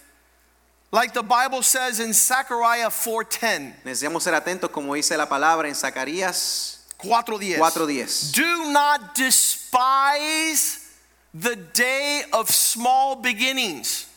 [0.92, 3.84] like the Bible says in Zechariah 4:10.
[3.84, 7.58] necesitamos ser atentos como dice la palabra en Zacarías 4:10.
[7.58, 8.32] 4:10.
[8.34, 10.88] Do not despise
[11.34, 14.08] the day of small beginnings.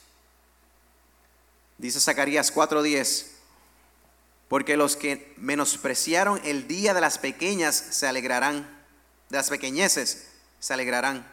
[1.78, 3.29] Dice Zacarías 4:10,
[4.50, 8.68] porque los que menospreciaron el día de las pequeñas se alegrarán,
[9.28, 10.26] de las pequeñeces
[10.58, 11.24] se alegrarán,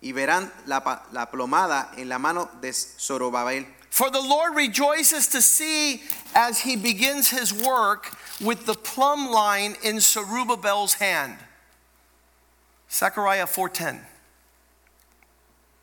[0.00, 3.64] y verán la, la plomada en la mano de Zorobabel.
[3.90, 6.02] For the Lord rejoices to see
[6.34, 11.38] as he begins his work with the plumb line in Zerubbabel's hand.
[12.90, 14.11] Zechariah 4:10.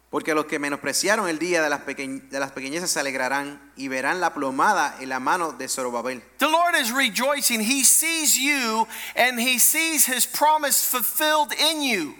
[0.09, 4.19] Porque los que menospreciaron el día de las, de las pequeñeces se alegrarán, y verán
[4.19, 6.23] la plomada en la mano de Zorobabel.
[6.37, 7.61] The Lord is rejoicing.
[7.61, 12.15] He sees you and he sees his promise fulfilled in you.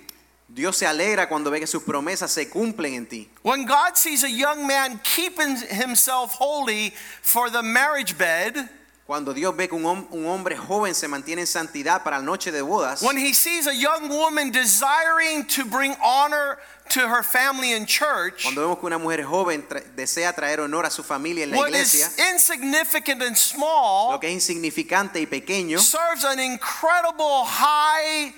[0.52, 3.30] Dios se alegra cuando ve que sus promesas se cumplen en ti.
[3.44, 8.70] When God sees a young man keeping himself holy for the marriage bed,
[9.10, 12.24] Cuando Dios ve que un, hom- un hombre joven se mantiene en santidad para la
[12.24, 17.24] noche de bodas, when he sees a young woman desiring to bring honor to her
[17.24, 21.02] family and church, cuando vemos que una mujer joven tra- desea traer honor a su
[21.02, 25.80] familia en la what iglesia, is insignificant and small lo que es insignificante y pequeño
[25.80, 28.32] serves an incredible high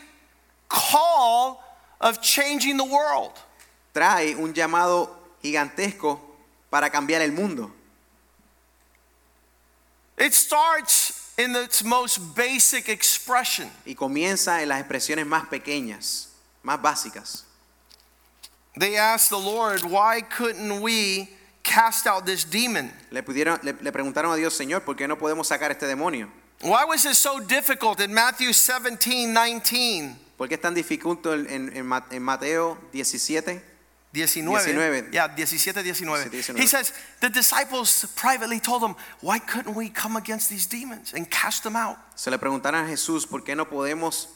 [0.70, 1.60] call
[2.00, 3.34] of changing the world.
[3.94, 5.10] trae un llamado
[5.42, 6.18] gigantesco
[6.70, 7.70] para cambiar el mundo.
[10.24, 13.72] It starts in its most basic expression.
[13.86, 16.28] Y comienza en las expresiones más pequeñas,
[16.64, 17.44] más básicas.
[18.78, 21.28] They asked the Lord, why couldn't we
[21.64, 22.92] cast out this demon?
[23.10, 26.30] Le, pudieron, le, le preguntaron a Dios, Señor, ¿por qué no podemos sacar este demonio?
[26.62, 30.16] Why was it so difficult in Matthew 17 19?
[30.38, 33.71] ¿Por qué es tan dificulto en, en- en en Mateo 17?
[34.14, 34.46] 19.
[34.46, 35.14] 19.
[35.14, 36.06] Yeah, 17, 19.
[36.06, 36.58] 19.
[36.58, 41.30] He says, the disciples privately told him, why couldn't we come against these demons and
[41.30, 41.98] cast them out?
[42.16, 44.28] Se le preguntaron a Jesús, ¿por qué no podemos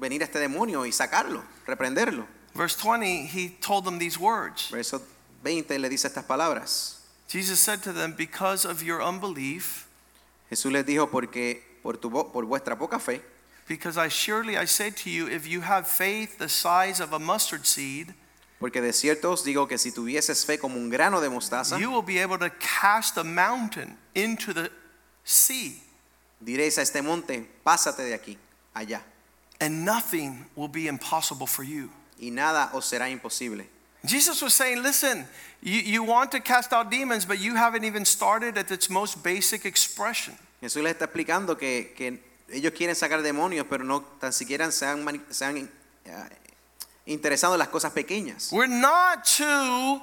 [0.00, 2.26] venir a este demonio y sacarlo, reprenderlo?
[2.54, 4.70] Verse 20, he told them these words.
[4.70, 5.00] Verso
[5.44, 6.98] 20 le dice estas palabras.
[7.28, 9.86] Jesus said to them, because of your unbelief,
[10.50, 13.20] Jesús les dijo, porque por, tu, por vuestra poca fe,
[13.68, 17.18] because I surely I say to you, if you have faith the size of a
[17.18, 18.12] mustard seed,
[18.62, 21.90] porque de cierto os digo que si tuvieses fe como un grano de mostaza, you
[21.90, 24.70] will be able to cast a mountain into the
[25.24, 25.72] sea,
[26.40, 28.38] diréis a este monte, pásate de aquí,
[28.74, 29.02] allá,
[29.60, 31.90] and nothing will be impossible for you.
[32.18, 33.66] y nada os será imposible.
[34.04, 35.26] Jesus was saying, listen,
[35.60, 39.22] you, you want to cast out demons, but you haven't even started at its most
[39.22, 40.34] basic expression.
[40.60, 44.86] Jesús les está explicando que, que ellos quieren sacar demonios, pero no tan siquiera se
[44.86, 45.68] han, mani- se han, eh,
[47.06, 47.20] en
[47.58, 48.52] las cosas pequeñas.
[48.52, 50.00] We're not to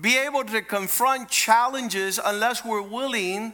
[0.00, 3.52] be able to confront challenges unless we're willing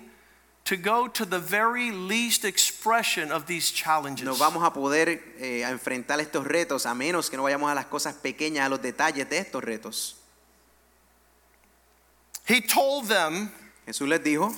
[0.65, 4.25] to go to the very least expression of these challenges.
[4.25, 7.75] No vamos a poder eh, a enfrentar estos retos a menos que no vayamos a
[7.75, 10.15] las cosas pequeñas, a los detalles de estos retos.
[12.47, 13.51] He told them
[13.87, 14.55] Jesús les dijo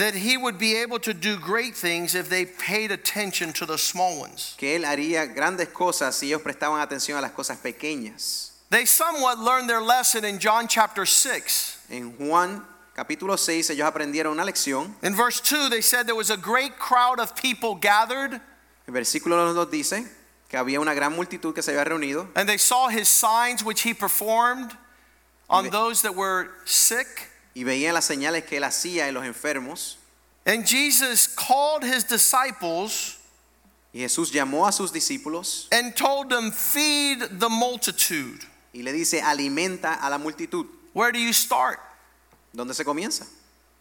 [0.00, 3.76] that he would be able to do great things if they paid attention to the
[3.76, 4.54] small ones.
[4.56, 8.52] que Él haría grandes cosas si ellos prestaban atención a las cosas pequeñas.
[8.70, 11.86] They somewhat learned their lesson in John chapter 6.
[11.90, 12.64] En Juan
[12.96, 14.94] capítulo 6 ellos aprendieron una lección.
[15.02, 18.40] In verse 2, they said there was a great crowd of people gathered,
[18.88, 20.06] El versículo nos dice
[20.48, 23.82] que había una gran multitud que se había reunido and they saw his signs which
[23.82, 24.72] he performed
[25.50, 27.29] on those that were sick.
[27.60, 29.98] Y veían las señales que Él hacía en los enfermos.
[30.46, 33.18] And Jesus called his disciples
[33.92, 38.46] Y Jesús llamó a sus discípulos and told them, Feed the multitude.
[38.72, 40.64] y le dice, alimenta a la multitud.
[40.94, 41.78] Where do you start?
[42.56, 43.26] ¿Dónde se comienza?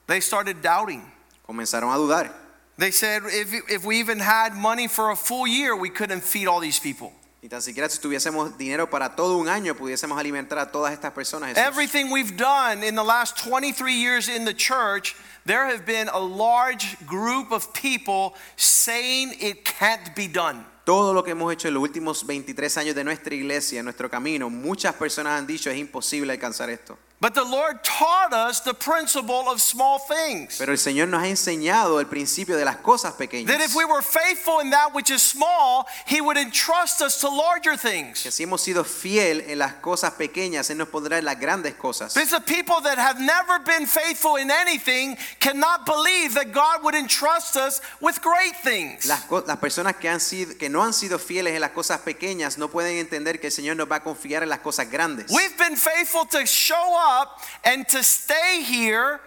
[0.07, 1.01] They started doubting.
[1.47, 2.33] Comenzaron a dudar.
[2.77, 6.47] They said, if, if we even had money for a full year, we couldn't feed
[6.47, 7.13] all these people.
[7.41, 11.13] Y tan siquiera si tuviésemos dinero para todo un año, pudiésemos alimentar a todas estas
[11.13, 11.53] personas.
[11.53, 11.63] Jesús.
[11.65, 15.15] Everything we've done in the last 23 years in the church,
[15.45, 20.65] there have been a large group of people saying it can't be done.
[20.83, 24.09] Todo lo que hemos hecho en los últimos 23 años de nuestra iglesia, en nuestro
[24.09, 26.97] camino, muchas personas han dicho es imposible alcanzar esto.
[27.21, 30.57] But the Lord taught us the principle of small things.
[30.57, 33.47] Pero el Señor nos ha enseñado el principio de las cosas pequeñas.
[33.47, 37.27] That if we were faithful in that which is small, He would entrust us to
[37.27, 38.23] larger things.
[38.23, 41.75] Que si hemos sido fiel en las cosas pequeñas, Él nos pondrá en las grandes
[41.75, 42.13] cosas.
[42.13, 46.95] Because the people that have never been faithful in anything cannot believe that God would
[46.95, 49.07] entrust us with great things.
[49.07, 52.57] Las, las personas que, han sido, que no han sido fieles en las cosas pequeñas
[52.57, 55.29] no pueden entender que el Señor nos va a confiar en las cosas grandes.
[55.29, 57.08] We've been faithful to show up
[57.63, 59.19] and to stay here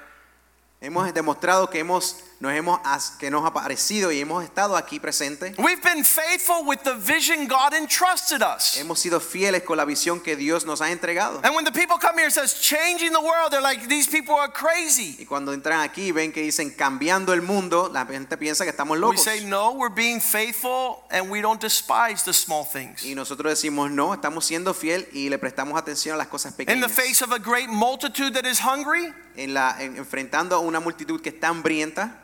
[0.83, 2.81] Hemos demostrado que hemos, nos hemos,
[3.21, 5.55] que nos ha aparecido y hemos estado aquí presentes.
[5.59, 8.77] We've been faithful with the vision God entrusted us.
[8.77, 11.41] Hemos sido fieles con la visión que Dios nos ha entregado.
[11.45, 14.35] And when the people come here and says changing the world, they're like these people
[14.35, 15.15] are crazy.
[15.21, 18.97] Y cuando entran aquí ven que dicen cambiando el mundo, la gente piensa que estamos
[18.97, 19.23] We locos.
[19.23, 23.05] say no, we're being faithful and we don't despise the small things.
[23.05, 26.81] Y nosotros decimos no, estamos siendo fiel y le prestamos atención a las cosas In
[26.81, 26.91] the pequeñas.
[26.91, 31.21] face of a great multitude that is hungry, En la, en- enfrentando a una multitud
[31.23, 32.19] que está hambrienta.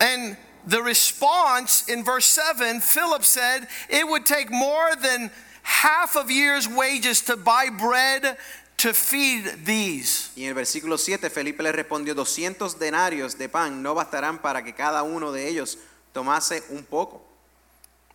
[0.00, 0.36] And
[0.66, 5.30] the response in verse 7, Philip said it would take more than
[5.62, 8.36] half of year's wages to buy bread
[8.78, 10.30] to feed these.
[10.36, 14.62] Y en el versículo 7 Felipe le respondió, 200 denarios de pan no bastarán para
[14.62, 15.76] que cada uno de ellos
[16.14, 17.22] tomase un poco.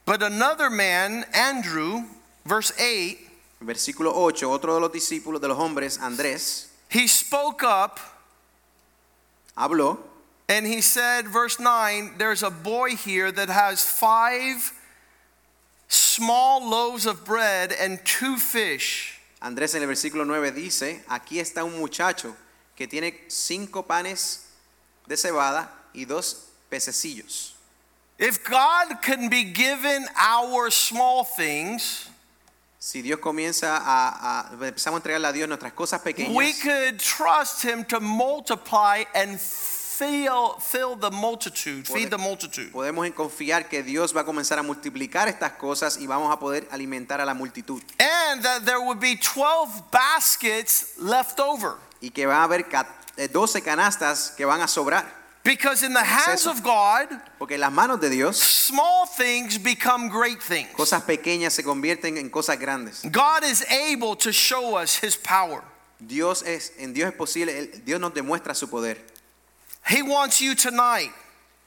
[0.05, 2.03] But another man, Andrew,
[2.45, 3.25] verse 8,
[3.61, 7.99] Versículo 8, otro de los discípulos de los hombres, Andrés, he spoke up
[9.55, 9.99] habló
[10.47, 14.71] and he said, verse 9, there's a boy here that has five
[15.87, 19.19] small loaves of bread and two fish.
[19.41, 22.35] Andrés en el versículo 9 dice, aquí está un muchacho
[22.75, 24.45] que tiene cinco panes
[25.07, 27.53] de cebada y dos pececillos.
[28.17, 32.09] If God can be given our small things,
[32.85, 36.99] Si Dios comienza a, a empezamos a entregarle a Dios nuestras cosas pequeñas, we could
[36.99, 39.39] trust him to multiply and
[39.97, 42.71] fill, fill the multitude, feed the multitude.
[42.71, 46.67] podemos confiar que Dios va a comenzar a multiplicar estas cosas y vamos a poder
[46.71, 47.81] alimentar a la multitud.
[47.99, 51.75] And that there would be 12 baskets left over.
[52.01, 52.87] Y que va a haber ca-
[53.17, 55.05] eh, 12 canastas que van a sobrar.
[55.43, 60.09] Because in the hands of God, Porque en las manos de Dios, small things become
[60.09, 60.69] great things.
[60.75, 63.03] cosas pequeñas se convierten en cosas grandes.
[63.11, 65.61] God is able to show us his power.
[65.99, 68.97] Dios es, en Dios es posible, Dios nos demuestra su poder.
[69.87, 71.11] He wants you tonight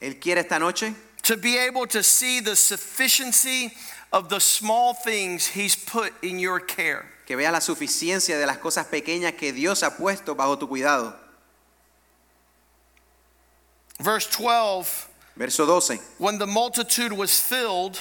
[0.01, 0.93] Él quiere esta noche
[1.23, 3.71] to be able to see the sufficiency
[4.11, 7.05] of the small things he's put in your care.
[7.25, 11.13] que vea la suficiencia de las cosas pequeñas que Dios ha puesto bajo tu cuidado.
[13.99, 17.99] Verse 12 Verso 12 When the multitude was filled,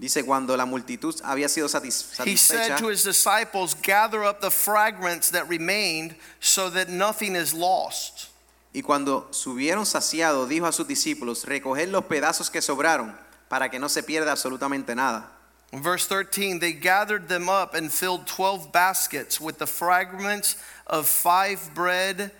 [0.00, 4.50] dice cuando la multitud había sido satis- he said to his disciples, Gather up the
[4.50, 8.30] fragments that remained so that nothing is lost.
[8.72, 13.14] Y cuando subieron saciados, dijo a sus discípulos, recoger los pedazos que sobraron
[13.48, 15.30] para que no se pierda absolutamente nada.
[15.72, 20.56] In verse 13, they gathered them up and filled 12 baskets with the fragments
[20.86, 22.30] of five bread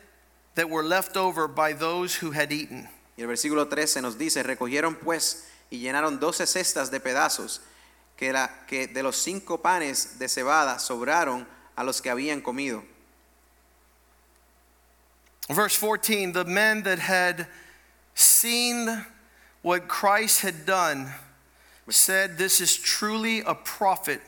[0.55, 2.89] that were left over by those who had eaten.
[3.17, 7.61] Y el versículo 13 nos dice, recogieron pues y llenaron doce cestas de pedazos
[8.17, 12.85] que, la, que de los cinco panes de cebada sobraron a los que habían comido.
[15.51, 17.47] Verse 14, the men that had
[18.15, 19.05] seen
[19.63, 21.13] what Christ had done
[21.89, 24.21] said, This is truly a prophet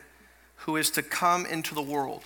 [0.57, 2.23] who is to come into the world.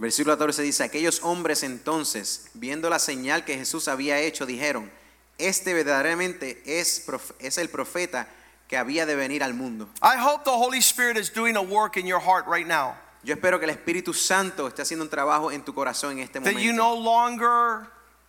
[0.00, 4.90] Versículo 14 dice, aquellos hombres entonces, viendo la señal que Jesús había hecho, dijeron,
[5.38, 7.06] este verdaderamente es,
[7.38, 8.26] es el profeta
[8.68, 9.88] que había de venir al mundo.
[10.02, 12.96] I hope the Holy Spirit is doing a work in your heart right now.
[13.22, 16.40] Yo espero que el Espíritu Santo esté haciendo un trabajo en tu corazón en este
[16.40, 16.58] momento.
[16.58, 17.86] That you no longer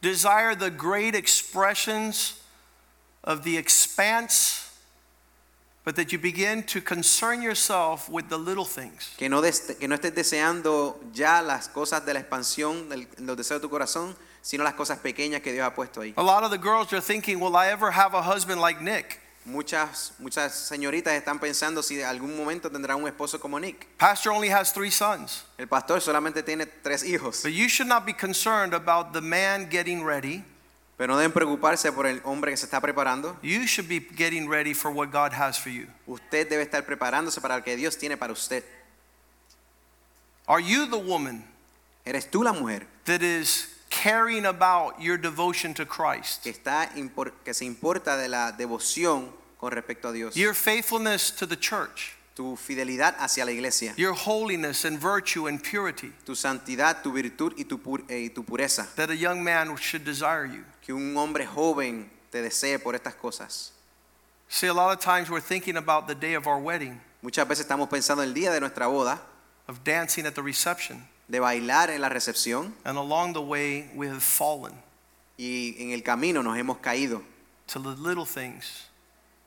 [0.10, 2.40] desire the great expressions
[3.24, 4.70] of the expanse,
[5.84, 9.14] but that you begin to concern yourself with the little things.
[9.18, 13.36] Que no, des- que no estés deseando ya las cosas de la expansión, del- los
[13.36, 16.14] deseos de tu corazón, sino las cosas pequeñas que Dios ha puesto ahí.
[16.18, 19.20] A lot of the girls are thinking, Will I ever have a husband like Nick?
[19.46, 23.86] Muchas, muchas señoritas están pensando si algún momento tendrá un esposo como Nick.
[23.98, 25.46] Pastor only has three sons.
[25.58, 29.70] El pastor solamente tiene tres hijos, But you should not be concerned about the man
[29.70, 30.44] getting ready.
[30.98, 33.38] pero no deben preocuparse por el hombre que se está preparando.
[33.44, 35.88] You should be getting ready for what God has for you.
[36.08, 38.64] Usted debe estar preparándose para lo que Dios tiene para usted.
[40.48, 41.44] Are you the woman
[42.06, 43.68] Eres tú la mujer that is
[44.04, 49.30] caring about your devotion to Christ, que, está, impor- que se importa de la devoción
[49.58, 54.14] con respecto a Dios, your faithfulness to the church, tu fidelidad hacia la iglesia, your
[54.14, 57.80] holiness and virtue and purity, tu santidad, tu virtud y tu,
[58.10, 58.88] eh, y tu pureza.
[58.96, 60.64] that a young man should desire you.
[60.82, 63.72] Que un hombre joven te desee por estas cosas.
[64.48, 67.66] See, a lot of times we're thinking about the day of our wedding, Muchas veces
[67.66, 69.20] estamos pensando en el día de nuestra boda,
[69.68, 74.08] of dancing at the reception, de bailar en la recepción and along the way we
[74.08, 74.74] have fallen
[75.38, 77.22] y en el camino nos hemos caído
[77.68, 78.86] to the little things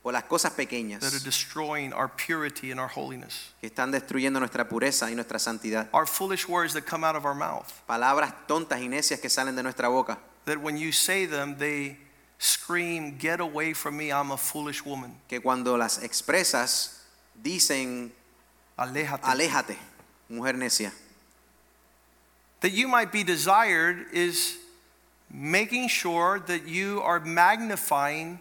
[0.01, 3.53] por las cosas that are pequeñas destroying our purity and our holiness.
[3.59, 5.89] que están destruyendo nuestra pureza y nuestra santidad.
[5.93, 9.55] Our foolish words that come out of our mouth, Palabras tontas y necias que salen
[9.55, 11.97] de nuestra boca, that when you say them, they
[12.37, 15.15] scream, Get away from me, I'm a foolish woman.
[15.27, 17.01] que cuando las expresas
[17.35, 18.13] dicen,
[18.77, 19.23] Aléjate.
[19.23, 19.77] aléjate,
[20.29, 20.93] mujer necia.
[22.61, 24.57] That you might be desired is
[25.31, 28.39] making sure that you are magnifying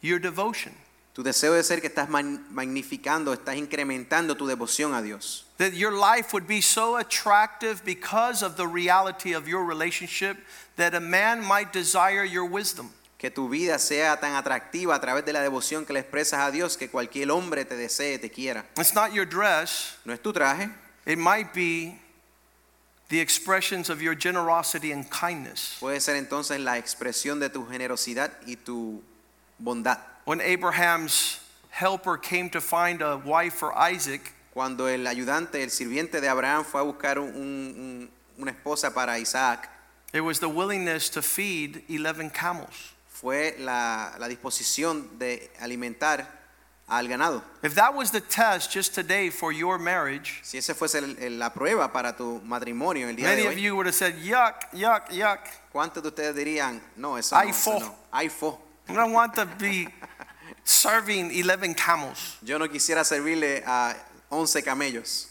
[0.00, 0.72] your devotion.
[1.14, 5.44] Tu deseo de ser que estás magnificando, estás incrementando tu devoción a Dios.
[5.58, 10.36] That your life would be so attractive because of the reality of your relationship
[10.74, 12.90] that a man might desire your wisdom.
[13.16, 16.50] Que tu vida sea tan atractiva a través de la devoción que le expresas a
[16.50, 18.64] Dios que cualquier hombre te desee, te quiera.
[18.76, 20.68] It's not your dress, No es tu traje,
[21.06, 21.96] it might be
[23.08, 25.76] the expressions of your generosity and kindness.
[25.80, 29.02] puede ser entonces la expresión de tu generosidad y tu
[29.58, 29.98] bondad.
[30.24, 31.38] When Abraham's
[31.70, 36.64] helper came to find a wife for Isaac, Cuando el ayudante, el sirviente de Abraham
[36.64, 39.68] fue a buscar un- un- una esposa para Isaac,
[40.12, 42.92] it was the willingness to feed 11 camels.
[43.08, 46.43] fue la, la disposición de alimentar
[46.88, 47.42] al ganado.
[47.62, 51.38] If that was the test just today for your marriage, Si ese fuese el- el-
[51.38, 54.70] la prueba para tu matrimonio el día many de of you would have said, Yuck,
[54.72, 55.40] yuck, yuck.
[55.72, 57.94] ¿cuántos de ustedes dirían, no, eso no, Ay, eso no.
[58.12, 58.58] Ay, fo.
[58.88, 59.88] I don't want to be
[60.64, 62.36] serving 11 camels.
[62.42, 63.94] Yo no quisiera servirle a
[64.30, 65.28] 11 camellos.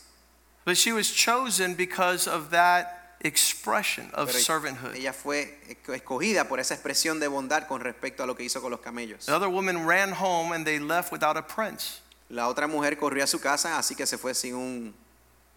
[0.65, 4.95] But she was chosen because of that expression of Pero servanthood.
[4.95, 5.57] ella fue
[5.93, 9.25] escogida por esa expresión de bondad con respecto a lo que hizo con los camellos.
[9.25, 13.23] The other woman ran home and they left without a prince, La otra mujer corrió
[13.23, 14.93] a su casa, así que se fue sin un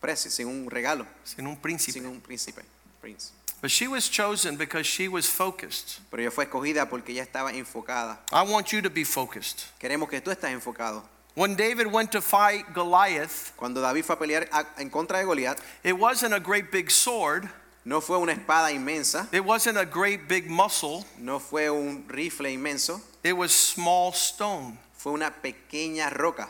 [0.00, 1.92] precio, sin un regalo, sin un príncipe.
[1.92, 2.62] sin un príncipe.
[3.00, 3.32] Prince.
[3.62, 6.00] But she was chosen because she was focused.
[6.10, 8.20] Pero ella fue escogida porque ella estaba enfocada.
[8.30, 9.64] I want you to be focused.
[9.78, 11.02] Queremos que tú estés enfocado.
[11.36, 15.24] When David went to fight Goliath, Cuando David fue a pelear a- en contra de
[15.26, 17.46] Goliat, it wasn't a great big sword,
[17.84, 22.46] no fue una espada inmensa, it wasn't a great big muscle, no fue un rifle
[22.46, 24.78] inmenso, it was small stone.
[24.96, 26.48] fue una pequeña roca,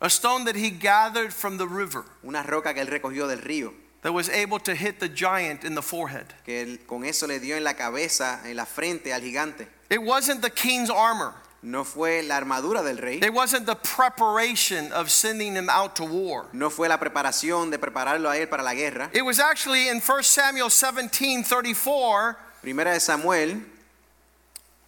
[0.00, 3.74] A stone that he gathered from the river una roca que él recogió del río,
[4.00, 6.32] that was able to hit the giant in the forehead.
[6.46, 9.66] que él con eso le dio en la cabeza, en la frente al gigante.
[9.90, 11.34] It wasn't the king's armor.
[11.66, 16.04] No fue la armadura del rey, It wasn't the preparation of sending him out to
[16.04, 16.46] war.
[16.52, 19.08] no fue la preparación de prepararlo a él para la guerra.
[19.14, 23.62] It was actually in 1 Samuel 17 34, Primera de Samuel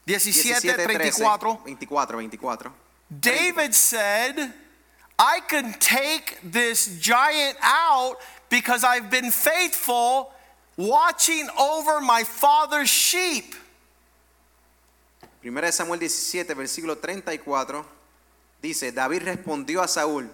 [0.07, 1.59] 17 17, 13, 34.
[1.65, 2.73] 24, 24.
[3.21, 4.53] David said,
[5.19, 8.17] I can take this giant out
[8.51, 10.31] because I've been faithful
[10.77, 13.55] watching over my father's sheep.
[15.47, 17.87] Primera de Samuel 17, versículo 34,
[18.61, 20.29] dice, David respondió a Saúl,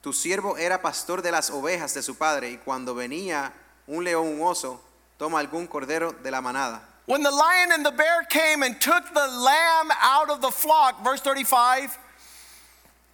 [0.00, 3.52] tu siervo era pastor de las ovejas de su padre, y cuando venía
[3.86, 4.82] un león, un oso,
[5.18, 6.80] toma algún cordero de la manada.
[7.04, 11.04] When the lion and the bear came and took the lamb out of the flock,
[11.04, 11.98] verse 35,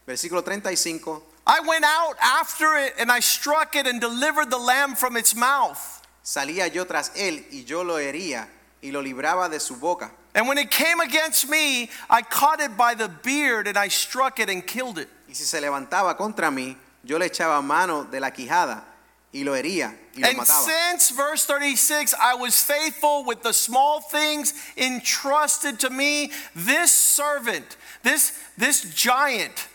[0.07, 4.94] Versículo 35, I went out after it and I struck it and delivered the lamb
[4.94, 5.80] from its mouth.
[6.22, 8.46] salía yo tras él, y yo lo hería,
[8.80, 10.12] y lo libraba de su boca.
[10.35, 14.39] And when it came against me, I caught it by the beard and I struck
[14.39, 15.09] it and killed it.
[15.28, 18.83] Y si se levantaba contra mí, yo le echaba mano de la quijada,
[19.33, 20.66] y lo hería, y lo And mataba.
[20.66, 27.76] since verse 36, I was faithful with the small things entrusted to me, this servant,
[28.03, 29.68] this, this giant,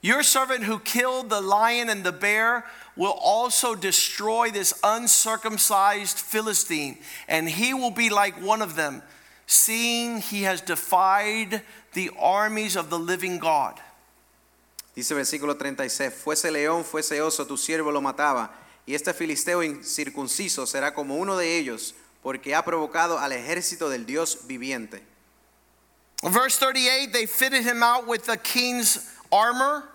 [0.00, 2.64] your servant who killed the lion and the bear,
[2.96, 9.02] will also destroy this uncircumcised Philistine, and he will be like one of them,
[9.46, 11.62] seeing he has defied
[11.92, 13.80] the armies of the living God.
[14.94, 18.50] Dice versículo 36, fuese león, fuese oso, tu siervo lo mataba,
[18.86, 24.04] y este filisteo incircunciso será como uno de ellos, porque ha provocado al ejército del
[24.04, 25.02] Dios viviente.
[26.22, 29.88] Verse 38, they fitted him out with the king's armor.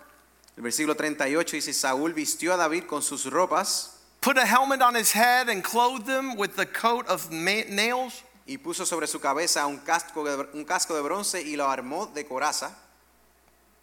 [0.56, 4.94] El versículo 38 dice, Saúl vistió a David con sus ropas, put a helmet on
[4.94, 8.24] his head and clothed him with the coat of nails.
[8.48, 12.06] Y puso sobre su cabeza un casco de, un casco de bronce y lo armó
[12.06, 12.74] de coraza.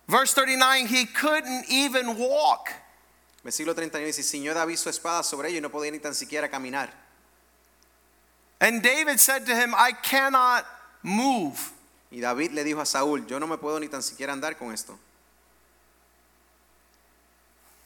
[0.07, 2.72] Verse 39 he couldn't even walk.
[3.43, 6.49] Versículo 39 dice, ciñó David su espada sobre ellos y no podía ni tan siquiera
[6.49, 6.91] caminar.
[8.59, 10.66] And David said to him, I cannot
[11.03, 11.72] move.
[12.11, 14.74] Y David le dijo a Saúl, yo no me puedo ni tan siquiera andar con
[14.74, 14.97] esto.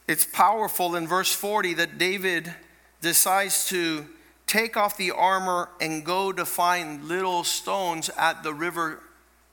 [0.08, 2.54] It's powerful in verse 40 that David
[3.02, 4.06] decides to
[4.50, 8.98] take off the armor and go to find little stones at the river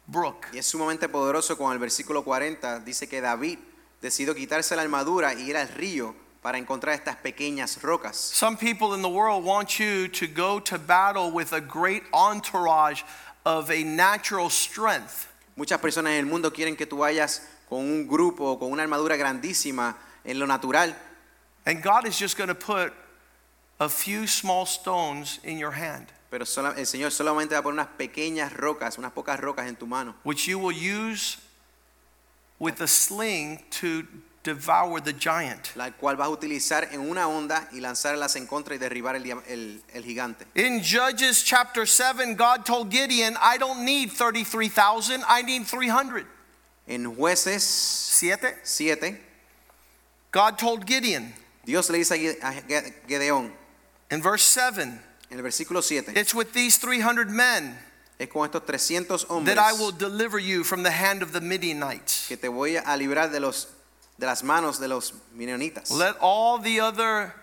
[0.07, 0.47] brook.
[0.51, 3.59] Y es sumamente poderoso con el versículo 40, dice que David
[4.01, 8.15] decidió quitarse la armadura y ir al río para encontrar estas pequeñas rocas.
[8.15, 13.03] Some people in the world want you to go to battle with a great entourage
[13.45, 15.27] of a natural strength.
[15.55, 18.81] Muchas personas en el mundo quieren que tú vayas con un grupo o con una
[18.81, 19.95] armadura grandísima
[20.25, 20.95] en lo natural,
[21.67, 22.93] And God is just going to put
[23.79, 27.79] a few small stones in your hand, pero sola- el Señor solamente va a poner
[27.79, 31.37] unas pequeñas rocas, unas pocas rocas en tu mano, which you will use
[32.59, 34.03] with a sling to
[34.43, 35.75] devour the giant.
[35.75, 39.25] la cual vas a utilizar en una onda y lanzarlas en contra y derribar el,
[39.47, 40.45] el- el gigante.
[40.55, 46.25] In Judges chapter 7, God told Gideon, I don't need 33,000, I need 300.
[46.87, 48.55] En jueces Siete.
[48.63, 49.19] 7,
[50.31, 51.33] God told Gideon
[51.65, 52.53] Dios le dice a
[53.07, 53.51] Gedeón,
[54.11, 54.99] in verse 7,
[55.29, 57.77] en el versículo 7, it's with these 300 men
[58.19, 61.41] es con estos 300 hombres that I will deliver you from the hand of the
[61.41, 62.27] Midianites.
[62.27, 63.67] que te voy a librar de, los,
[64.17, 65.91] de las manos de los midianitas.
[65.91, 67.33] Let all the other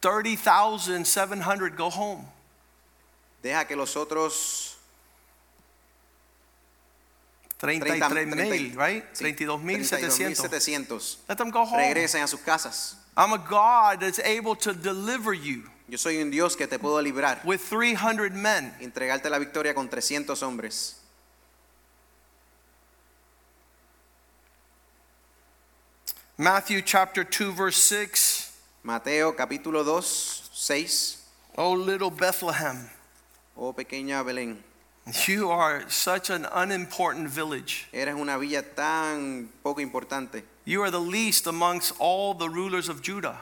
[0.00, 2.26] 30,700 go home.
[3.42, 4.76] Deja que los otros
[7.58, 9.04] 33 30, mil, right?
[9.12, 10.36] sí, 32,700.
[10.36, 11.78] 32,700 Let them go home.
[11.78, 12.96] regresen a sus casas.
[13.16, 17.02] I'm a God that's able to deliver you Yo soy un Dios que te puedo
[17.02, 18.72] librar, with 300 men.
[18.80, 20.98] entregarte la victoria con 300 hombres.
[26.38, 28.58] Matthew chapter 2, verse 6.
[28.82, 31.28] Mateo capítulo 2, 6.
[31.58, 32.88] Oh, little Bethlehem,
[33.54, 34.56] Oh pequeña Belén,
[35.28, 37.86] you are such an unimportant village.
[37.92, 40.42] eres una villa tan poco importante.
[40.64, 43.38] You are the least amongst all the rulers of Judah.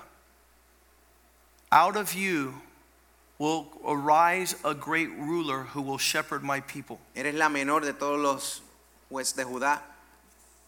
[1.71, 2.55] Out of you
[3.39, 6.99] will arise a great ruler who will shepherd my people.
[7.15, 8.61] Eres la menor de todos los
[9.11, 9.81] jueces de Judá,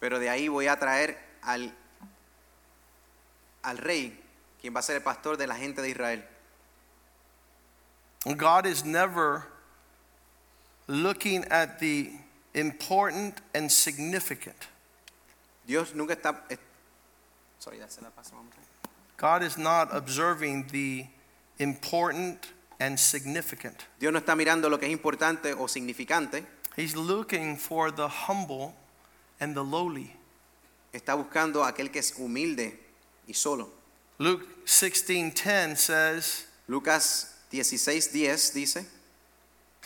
[0.01, 1.73] pero de ahí voy a traer al,
[3.63, 4.19] al rey,
[4.61, 6.23] quien va a ser el pastor de la gente de Israel.
[8.37, 9.49] God is never
[10.87, 12.11] looking at the
[12.55, 14.69] important and significant.
[15.67, 16.45] Dios nunca está...
[16.51, 16.57] eh,
[17.59, 21.07] sorry, ya se la paso, vamos a- God is not observing the
[21.59, 23.87] important and significant.
[24.01, 26.45] Dios no está mirando lo que es importante o significante,
[26.77, 28.75] He's looking for the humble
[29.39, 30.17] and the lowly.
[30.93, 32.79] está buscando aquel que es humilde
[33.29, 33.71] y solo.
[34.19, 38.87] Luke 16:10 says, Lucas 16:10 dice,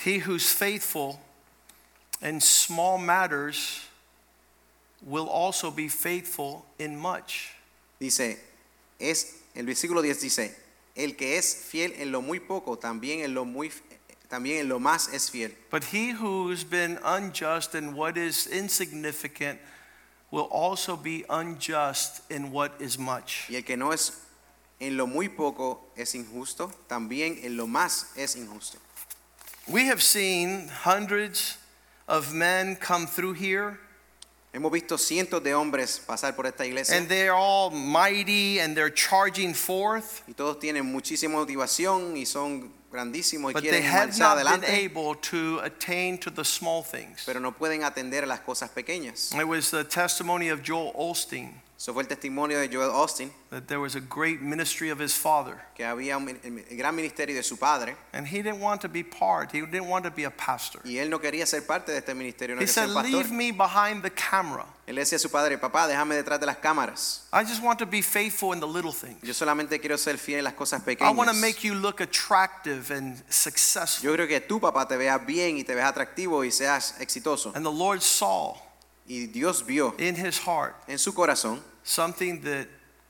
[0.05, 1.19] "He who's faithful
[2.23, 3.83] in small matters
[5.07, 7.57] will also be faithful in much."
[7.99, 8.39] dice,
[8.99, 10.55] es el versículo 10 dice,
[10.95, 13.71] el que es fiel en lo muy poco, también en lo muy
[14.29, 15.57] también en lo más es fiel.
[15.71, 19.61] But he who's been unjust in what is insignificant
[20.33, 23.49] will also be unjust in what is much.
[23.49, 24.13] Y el que no es
[24.81, 28.79] en lo muy poco es injusto, también en lo más es injusto.
[29.69, 31.59] We have seen hundreds
[32.09, 33.79] of men come through here
[34.57, 38.91] Hemos visto cientos de hombres pasar por esta iglesia and they're all mighty and they're
[38.91, 44.09] charging forth, y todos tienen muchísima motivación y son grandísimos y but they quieren have
[44.09, 47.23] marchar not been adelante, able to attain to the small things.
[47.27, 49.35] pero no pueden atender a las cosas pequeñas.
[49.39, 53.67] It was the testimony of Joel Osteen Eso fue el testimonio de Joel Osteen, that
[53.69, 57.43] there was a great ministry of his father, que había un, el, gran ministerio de
[57.43, 60.31] su padre and he didn't want to be part, he didn't want to be a
[60.31, 60.81] pastor.
[60.87, 63.05] y él no quería ser parte de este ministerio, no He quería ser said.
[63.05, 64.65] Leave me behind the camera.
[64.87, 67.25] Él decía a su padre, papá, déjame detrás de las cámaras.
[67.31, 69.21] I just want to be faithful in the little things.
[69.23, 71.13] Yo solamente quiero ser fiel en las cosas pequeñas.
[71.13, 74.03] I want to make you look attractive and successful.
[74.03, 77.53] Yo creo que tú, papá, te veas bien y te veas atractivo y seas exitoso.
[77.55, 78.57] And the Lord saw
[79.09, 82.67] Y Dios vio in his heart en su corazón something that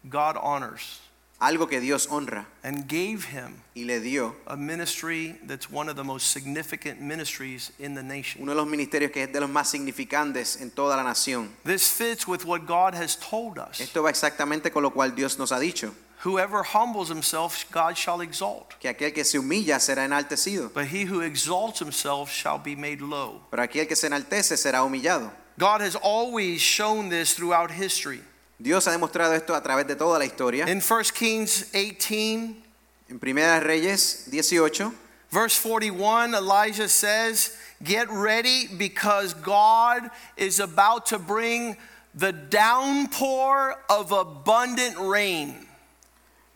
[0.08, 1.00] God honors
[1.40, 5.96] algo que Dios honra and gave him y le dio a ministry that's one of
[5.96, 8.40] the most significant ministries in the nation.
[8.42, 11.50] uno de los ministerios que es de los más significantes en toda la nación.
[11.64, 13.80] This fits with what God has told us.
[13.80, 15.92] Esto va exactamente con lo cual Dios nos ha dicho.
[16.24, 18.74] Whoever humbles himself, God shall exalt.
[18.80, 23.02] que aquel que se humilla será enaltecido, But he who exalts himself shall be made
[23.02, 23.42] low.
[23.50, 25.30] pero aquel que se enaltece será humillado.
[25.58, 28.20] God has always shown this throughout history.
[28.60, 30.66] Dios ha demostrado esto a través de toda la historia.
[30.66, 32.62] In 1 Kings 18,
[33.08, 34.92] En Primera Reyes 18,
[35.30, 41.76] verse 41, Elijah says, Get ready because God is about to bring
[42.14, 45.54] the downpour of abundant rain.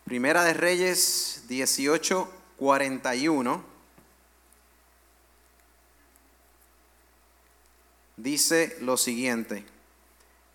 [0.05, 2.27] Primera de Reyes 18,
[8.21, 9.63] Dice lo siguiente.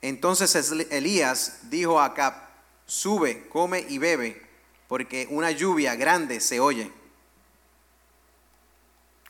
[0.03, 2.35] Entonces Es- Elías dijo a Acab,
[2.87, 4.41] sube, come y bebe,
[4.89, 6.93] porque una lluvia grande se oye.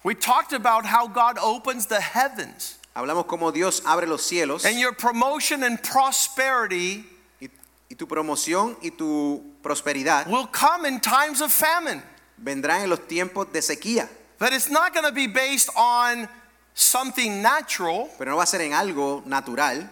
[0.04, 4.78] We talked about how God opens the heavens, Hablamos como Dios abre los cielos and
[4.78, 7.04] your promotion and prosperity
[7.40, 7.48] y,
[7.90, 12.02] y tu promoción y tu prosperidad will come in times of famine.
[12.42, 14.08] vendrán en los tiempos de sequía,
[14.38, 16.28] But it's not going to be based on
[16.76, 18.08] something natural.
[18.18, 19.88] pero no va a ser en algo natural.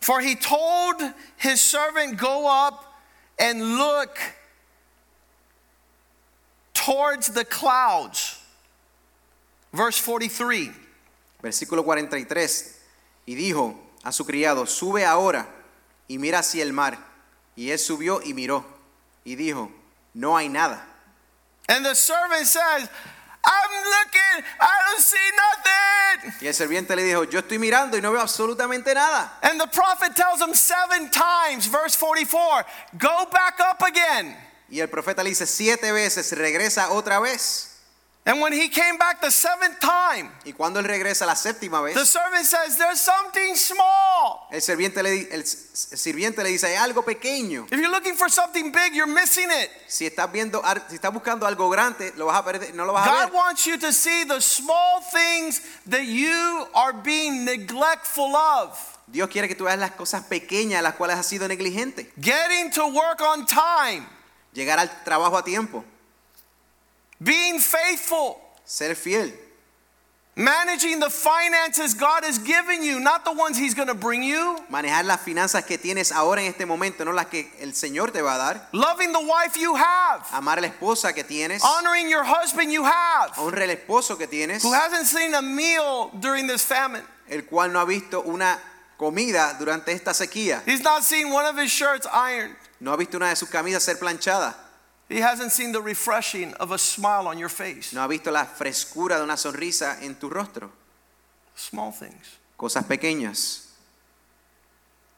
[0.00, 1.02] For he told
[1.36, 2.84] his servant, Go up
[3.38, 4.16] and look
[6.72, 8.40] towards the clouds.
[9.72, 10.70] Verse 43.
[11.42, 12.80] Versículo 43.
[13.26, 13.74] Y dijo
[14.04, 15.46] a su criado, sube ahora
[16.08, 16.96] y mira hacia el mar.
[17.56, 18.64] Y él subió y miró.
[19.24, 19.70] Y dijo,
[20.14, 20.86] no hay nada.
[21.68, 22.88] And the servant says,
[23.44, 26.32] I'm looking, I don't see nothing.
[26.40, 29.38] Y el serviente le dijo, yo estoy mirando y no veo absolutamente nada.
[29.42, 32.64] And the prophet tells him seven times, verse 44,
[32.98, 34.36] Go back up again.
[34.70, 37.77] Y el profeta le dice siete veces, regresa otra vez.
[38.28, 42.04] And when he came back the seventh time, Y cuando él regresa la séptima the
[42.04, 44.46] servant says, There's something small.
[44.50, 47.64] el sirviente le, el sirviente le dice, hay algo pequeño.
[47.70, 49.70] If you're looking for something big, you're missing it.
[49.86, 53.08] Si estás viendo, si estás buscando algo grande, lo vas a perder, no lo vas
[53.08, 53.34] a God ver.
[53.34, 58.78] wants you to see the small things that you are being neglectful of.
[59.06, 62.12] Dios quiere que tú veas las cosas pequeñas, las cuales has sido negligente.
[62.20, 64.06] Getting to work on time,
[64.52, 65.82] Llegar al trabajo a tiempo,
[67.22, 69.30] being faithful, ser fiel.
[70.36, 74.56] managing the finances God has given you, not the ones He's going to bring you,
[74.70, 78.22] Manejar las finanzas que tienes ahora en este momento, no las que el Señor te
[78.22, 78.60] va a dar.
[78.72, 81.60] loving the wife you have, Amar a la esposa que tienes.
[81.64, 86.10] honoring your husband you have, Honra al esposo que tienes, who hasn't seen a meal
[86.20, 87.02] during this famine.
[87.28, 88.58] el cual no ha visto una
[88.96, 90.62] comida durante esta sequía.
[90.66, 92.54] He's not seen one of his shirts ironed.
[92.80, 94.54] No ha visto una de sus camisas ser planchada.
[95.08, 97.92] He hasn't seen the refreshing of a smile on your face.
[97.94, 100.70] No ha visto la frescura de una sonrisa en tu rostro.
[101.54, 102.36] Small things.
[102.58, 103.64] Cosas pequeñas.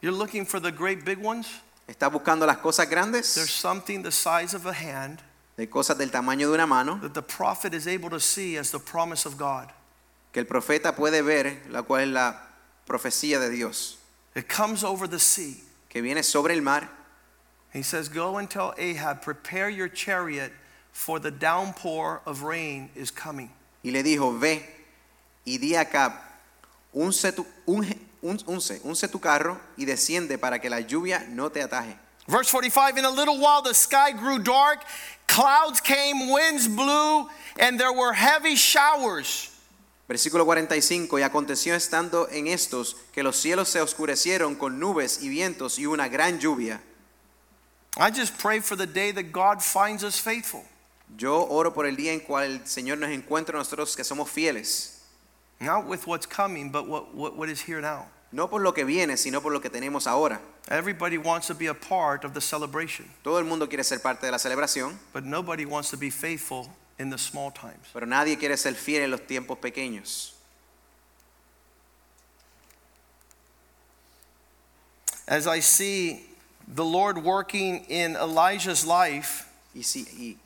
[0.01, 1.47] You're looking for the great big ones?
[1.87, 3.35] Estás buscando las cosas grandes.
[3.35, 5.21] There's something the size of a hand
[5.57, 8.71] de cosas del tamaño de una mano, that the prophet is able to see as
[8.71, 9.69] the promise of God.
[10.31, 12.33] que el profeta puede ver, la cual es la
[12.87, 13.97] profecía de Dios,
[14.33, 15.55] It comes over the sea.
[15.89, 16.87] que viene sobre el mar.
[17.73, 20.51] He says, Go and tell Ahab, prepare your chariot,
[20.91, 23.49] for the downpour of rain is coming.
[23.83, 24.63] Y le dijo, ve
[25.45, 26.11] y di a Acab,
[26.93, 31.49] unce tu, unge- un- unce, unce tu carro y desciende para que la lluvia no
[31.49, 31.95] te ataje.
[32.27, 34.83] Verse 45 In a little while the sky grew dark,
[35.27, 39.47] clouds came, winds blew, and there were heavy showers.
[40.07, 45.29] Versículo 45, y aconteció estando en estos que los cielos se oscurecieron con nubes y
[45.29, 46.81] vientos y una gran lluvia.
[47.97, 50.63] I just pray for the day that God finds us faithful.
[51.17, 54.29] Yo oro por el día en cual el Señor nos encuentre a nosotros que somos
[54.29, 54.97] fieles,
[55.59, 58.07] Not with what's coming, but what, what, what is here now.
[58.31, 60.39] no por lo que viene, sino por lo que tenemos ahora.
[60.69, 64.21] Everybody wants to be a part of the celebration, Todo el mundo quiere ser parte
[64.25, 67.89] de la celebración, but nobody wants to be faithful in the small times.
[67.93, 70.31] pero nadie quiere ser fiel en los tiempos pequeños.
[75.27, 76.25] As I see
[76.67, 80.37] the Lord working in Elijah's life, Y, si, y,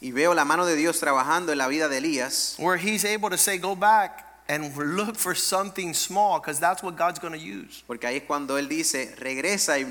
[0.00, 3.28] y veo la mano de Dios trabajando en la vida de Elías, where he's able
[3.28, 7.38] to say, Go back and look for something small, because that's what God's going to
[7.38, 7.84] use.
[7.86, 9.84] porque ahí es cuando Él dice, regresa y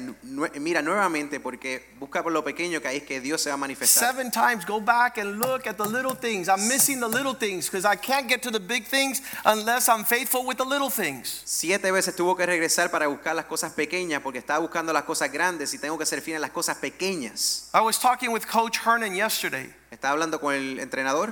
[0.60, 3.58] mira nuevamente, porque busca por lo pequeño que ahí es que Dios se va a
[3.58, 4.12] manifestar.
[4.12, 6.50] Seven times, go back and look at the little things.
[6.50, 10.04] I'm missing the little things because I can't get to the big things unless I'm
[10.04, 11.42] faithful with the little things.
[11.46, 15.32] Siete veces tuvo que regresar para buscar las cosas pequeñas, porque estaba buscando las cosas
[15.32, 17.70] grandes y tengo que ser fiel en las cosas pequeñas.
[17.74, 19.74] I was talking with Coach Hernan yesterday.
[19.90, 21.32] Estaba hablando con el entrenador,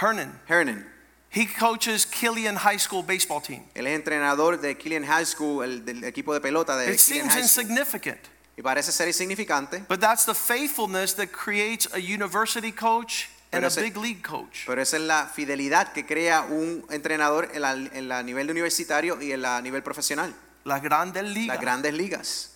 [0.00, 0.95] Hernan, Hernan.
[1.34, 3.62] He coaches Killian High School baseball team.
[3.74, 7.30] Él es entrenador de Killian High School, el del equipo de pelota de It Killian
[7.30, 7.62] seems High School.
[7.64, 8.20] insignificant.
[8.58, 13.68] Y parece ser insignificante, But that's the faithfulness that creates a university coach and a
[13.70, 14.64] big league coach.
[14.66, 19.20] pero esa es la fidelidad que crea un entrenador en la, en la nivel universitario
[19.20, 22.50] y en la nivel profesional, La grande las grandes ligas.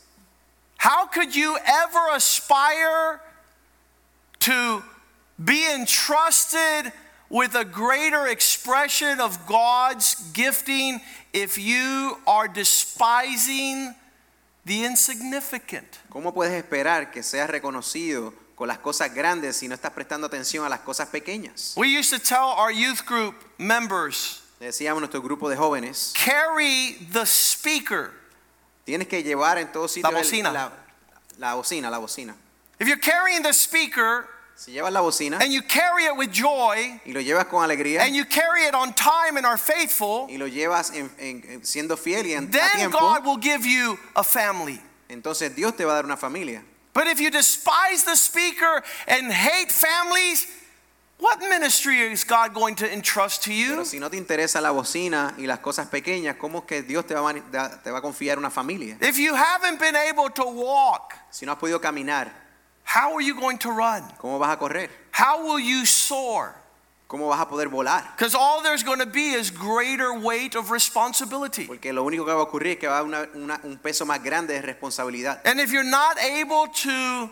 [0.82, 3.20] How could you ever aspire
[4.40, 4.82] to
[5.36, 6.92] be entrusted
[7.30, 11.00] with a greater expression of God's gifting
[11.32, 13.94] if you are despising
[14.64, 15.86] the insignificant?
[16.10, 20.64] ¿Cómo puedes esperar que seas reconocido con las cosas grandes si no estás prestando atención
[20.64, 21.74] a las cosas pequeñas?
[21.76, 27.24] We used to tell our youth group members decíamos nuestro grupo de jóvenes, carry the
[27.24, 28.12] speaker.
[28.84, 30.52] tienes que llevar en todos sitios el- bocina.
[30.52, 30.70] la,
[31.38, 32.34] la bocina, la bocina.
[32.78, 37.00] If you're carrying the speaker Si llevas la bocina and you carry it with joy
[37.06, 40.36] y lo llevas con alegría and you carry it on time and are faithful, y
[40.36, 43.98] lo llevas en- en- en siendo fiel y en, then tiempo, God will give you
[44.14, 44.80] a family.
[45.08, 46.62] entonces Dios te va a dar una familia.
[46.92, 50.46] But if you despise the speaker and hate families,
[51.18, 53.70] what ministry is God going to entrust to you?
[53.76, 57.14] Pero si no te interesa la bocina y las cosas pequeñas, ¿cómo que Dios te
[57.14, 57.32] va, a
[57.82, 58.98] te va a confiar una familia?
[59.00, 62.30] If you haven't been able to walk, Si no has podido caminar,
[62.90, 64.02] how are you going to run?
[64.18, 64.88] ¿cómo vas a correr?
[65.12, 66.56] How will you soar?
[67.08, 68.02] ¿Cómo vas a poder volar?
[68.16, 71.66] Because all there's going to be is greater weight of responsibility.
[71.66, 74.04] Porque lo único que va a ocurrir es que va a una- una- un peso
[74.04, 75.40] más grande de responsabilidad.
[75.44, 77.30] And if you're not able to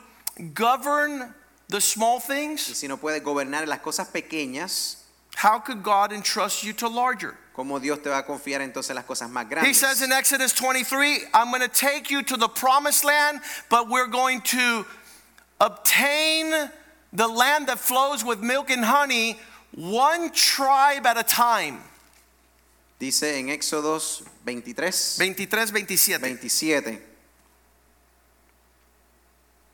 [0.54, 1.34] govern
[1.68, 4.96] the small Y things, si no puedes gobernar las cosas pequeñas,
[5.36, 7.36] how could God entrust you to larger?
[7.56, 9.66] ¿cómo Dios te va a confiar entonces las cosas más grandes.
[9.68, 13.88] He says in Exodus 23, I'm going to take you to the promised land, but
[13.88, 14.86] we're going to
[15.60, 16.70] obtain
[17.12, 19.38] the land that flows with milk and honey,
[19.74, 21.80] one tribe at a time.
[22.98, 26.20] Dice en Éxodos 23, 23, 27.
[26.20, 27.02] 27.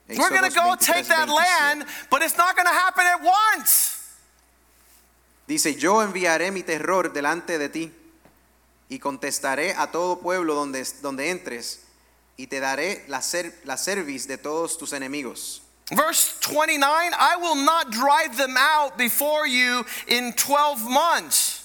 [0.08, 1.28] We're going to go 23, take that 27.
[1.34, 3.92] land, but it's not going to happen at once.
[5.46, 7.90] Dice, yo enviaré mi terror delante de ti
[8.90, 11.80] y contestaré a todo pueblo donde, donde entres
[12.36, 15.62] y te daré la, cer- la cerviz de todos tus enemigos.
[15.92, 16.80] Verse 29
[17.18, 21.60] I will not drive them out before you in 12 months,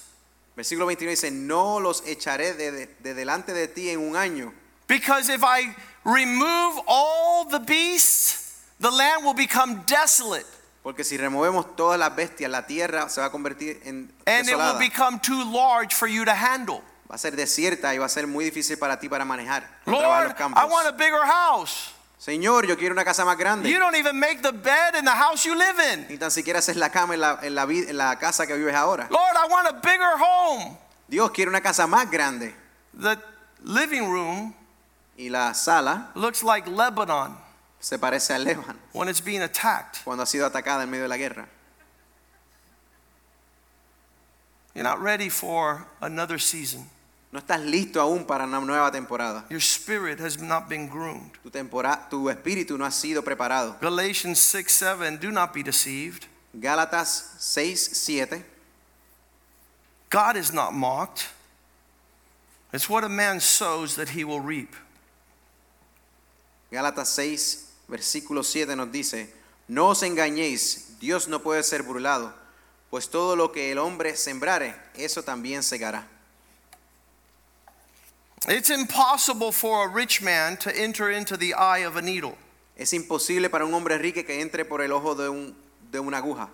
[0.57, 4.51] Versículo 29 dice, no los echaré de, de- de delante de ti en un año,
[4.88, 10.45] because if I remove all the beasts, the land will become desolate.
[10.84, 14.57] porque si removemos todas las bestias, la tierra se va a convertir en and it
[14.57, 16.82] will become too large for you to handle.
[17.09, 19.63] Va a ser desierta y va a ser muy difícil para ti para manejar.
[19.86, 20.51] Lord, los.
[20.57, 21.93] I want a bigger house.
[22.20, 23.70] Señor, yo quiero una casa más grande.
[23.70, 26.05] You don't even make the bed in the house you live in.
[26.09, 28.76] Ni tan siquiera haces la cama en la, en la en la casa que vives
[28.76, 29.07] ahora.
[29.09, 30.78] Lord, I want a bigger home.
[31.07, 32.53] Dios quiere una casa más grande.
[32.93, 33.17] The
[33.63, 34.53] living room
[35.17, 37.36] Y la sala looks like Lebanon
[37.80, 40.01] se parece al Líbano when it's being attacked.
[40.03, 41.47] cuando ha sido atacada en medio de la guerra.
[44.74, 46.89] You're not ready for another season.
[47.32, 49.46] No estás listo aún para una nueva temporada.
[49.50, 51.32] Your spirit has not been groomed.
[51.44, 53.78] Tu, tempora- tu espíritu no ha sido preparado.
[53.80, 56.26] Galatians 6 7, do not be deceived.
[56.54, 58.44] Gálatas 6, 7.
[60.10, 61.28] God is not mocked.
[62.74, 64.76] It's what a man sows that he will reap.
[66.72, 69.34] Gálatas 6, versículo 7 nos dice,
[69.68, 72.34] no os engañéis, Dios no puede ser burlado,
[72.90, 76.08] pues todo lo que el hombre sembrare, eso también segará.
[78.48, 82.38] It's impossible for a rich man to enter into the eye of a needle.
[82.78, 85.56] Es imposible para un hombre rico que entre por el ojo de, un-
[85.92, 86.48] de una aguja.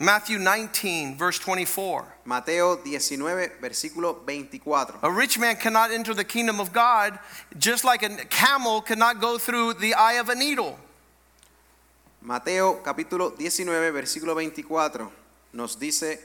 [0.00, 2.06] Matthew 19, verse 24.
[2.24, 4.98] Mateo 19, versículo 24.
[5.02, 7.18] A rich man cannot enter the kingdom of God
[7.58, 10.78] just like a camel cannot go through the eye of a needle.
[12.20, 15.10] Mateo capítulo 19, versículo 24
[15.54, 16.20] nos dice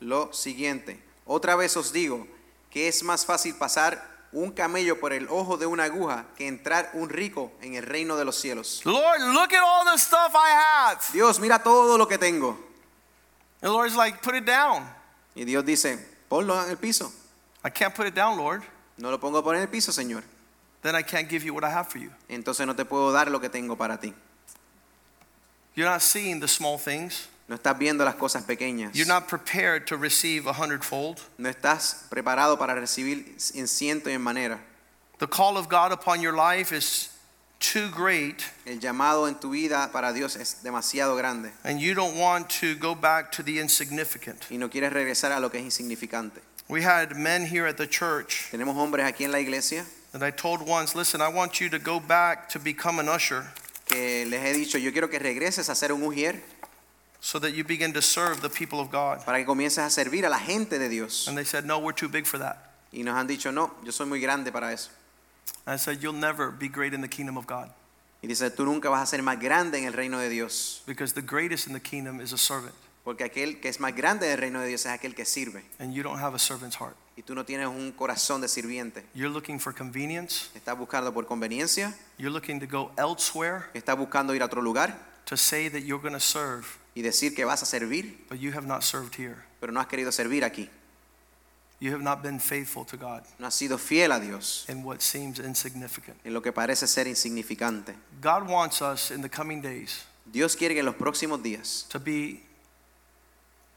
[0.00, 0.96] lo siguiente.
[1.26, 2.26] Otra vez os digo
[2.70, 6.90] que es más fácil pasar un camello por el ojo de una aguja que entrar
[6.92, 8.82] un rico en el reino de los cielos.
[8.84, 11.00] Lord, look at all the stuff I have.
[11.12, 12.58] Dios, mira todo lo que tengo.
[13.60, 14.88] The Lord's like, put it down.
[15.34, 15.98] Y Dios dice,
[16.28, 17.12] ponlo en el piso.
[17.64, 18.62] I can't put it down, Lord.
[18.98, 20.22] No lo pongo por en el piso, Señor.
[20.82, 22.10] Then I can't give you what I have for you.
[22.28, 24.14] Entonces no te puedo dar lo que tengo para ti.
[25.74, 27.28] You're not seeing the small things.
[27.48, 28.92] No estás viendo las cosas pequeñas.
[28.94, 31.18] You're not prepared to receive a hundredfold.
[31.38, 34.58] No estás preparado para recibir en ciento y en manera.
[35.18, 37.10] The call of God upon your life is
[37.58, 42.16] too great, El llamado en tu vida para Dios es demasiado grande and you don't
[42.16, 44.44] want to go back to the insignificant.
[44.50, 46.40] y no quieres regresar a lo que es insignificante.
[46.68, 50.30] We had men here at the church Tenemos hombres aquí en la iglesia And I
[50.30, 53.44] told once, listen, I want you to go back to become an usher
[53.86, 56.40] que les he dicho, yo quiero que regreses a ser un ujier
[57.20, 59.24] so that you begin to serve the people of God.
[59.24, 61.26] para que comiences a servir a la gente de Dios.
[61.28, 62.56] And they said, no, we're too big for that.
[62.92, 64.90] Y nos han dicho, no, yo soy muy grande para eso.
[65.66, 67.70] And I said, you'll never be great in the kingdom of God
[68.22, 70.82] Y dice, tú nunca vas a ser más grande en el reino de Dios.
[70.86, 72.74] because the greatest in the kingdom is a servant.
[73.04, 75.62] Porque aquel que es más grande del reino de Dios es aquel que sirve.
[75.78, 76.96] And you don't have a servant's heart.
[77.16, 79.04] Y tú no tienes un corazón de sirviente.
[79.14, 80.50] You're looking for convenience.
[80.54, 81.94] Estás buscando por conveniencia.
[82.18, 84.94] You're looking to go elsewhere Estás buscando ir a otro lugar
[85.26, 86.66] to say that you're going to serve,
[86.98, 89.36] y decir que vas a servir, but you have not served here.
[89.60, 90.68] pero no has querido servir aquí.
[91.78, 95.00] You have not been faithful to God No has sido fiel a Dios in what
[95.00, 96.16] seems insignificant.
[96.24, 97.94] en lo que parece ser insignificante.
[98.20, 102.00] God wants us in the coming days Dios quiere que en los próximos días to
[102.00, 102.40] be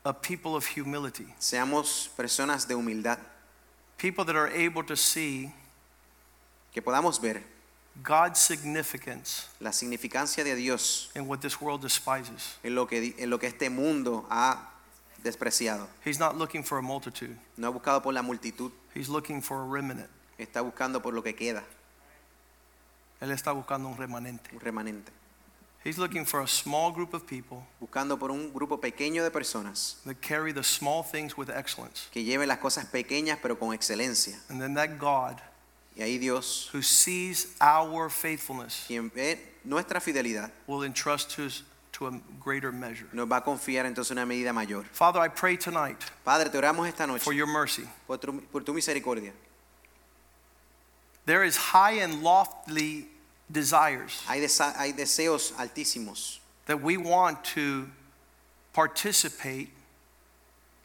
[0.03, 3.19] a people of humility, seamos personas de humildad,
[3.99, 5.53] people that are able to see
[6.73, 7.43] que podamos ver
[8.03, 12.57] God's significance la significancia de Dios in what this world despises.
[12.63, 14.69] en lo que, en lo que este mundo ha
[15.23, 15.87] despreciado.
[16.05, 19.61] He's not looking for a multitude, No ha buscado por la multitud, He's looking for
[19.61, 20.09] a remnant.
[20.37, 21.63] está buscando por lo que queda,
[23.19, 24.49] Él está buscando un remanente.
[24.53, 25.11] un remanente.
[25.83, 29.97] He's looking for a small group of people Buscando por un grupo pequeño de personas
[30.05, 32.07] that carry the small things with excellence.
[32.11, 34.39] que lleven las cosas pequeñas pero con excelencia.
[34.49, 35.41] And then that God
[36.01, 41.61] Y ahí Dios, who sees our faithfulness quien ve eh, nuestra fidelidad, will entrust us
[41.91, 43.05] to a greater measure.
[43.13, 44.83] nos va a confiar entonces una medida mayor.
[44.91, 47.83] Father, I pray tonight Padre, te oramos esta noche for your mercy.
[48.07, 49.31] por tu, por tu misericordia.
[51.27, 53.07] There is high and lofty
[53.51, 57.87] desires Hay, desa- hay deseos altísimos that we want to
[58.73, 59.69] participate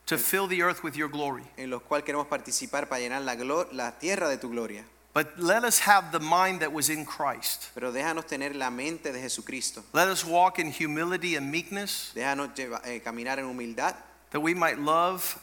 [0.04, 1.44] to fill the earth with your glory.
[1.56, 3.34] en los cuales queremos participar para llenar la,
[3.72, 4.84] la tierra de tu gloria.
[5.16, 7.70] But let us have the mind that was in Christ.
[7.74, 9.82] Pero déjanos tener la mente de Jesucristo.
[9.94, 13.94] Let us walk in humility and meekness Déjanos lleva- eh, caminar en humildad,
[14.30, 15.40] that we might love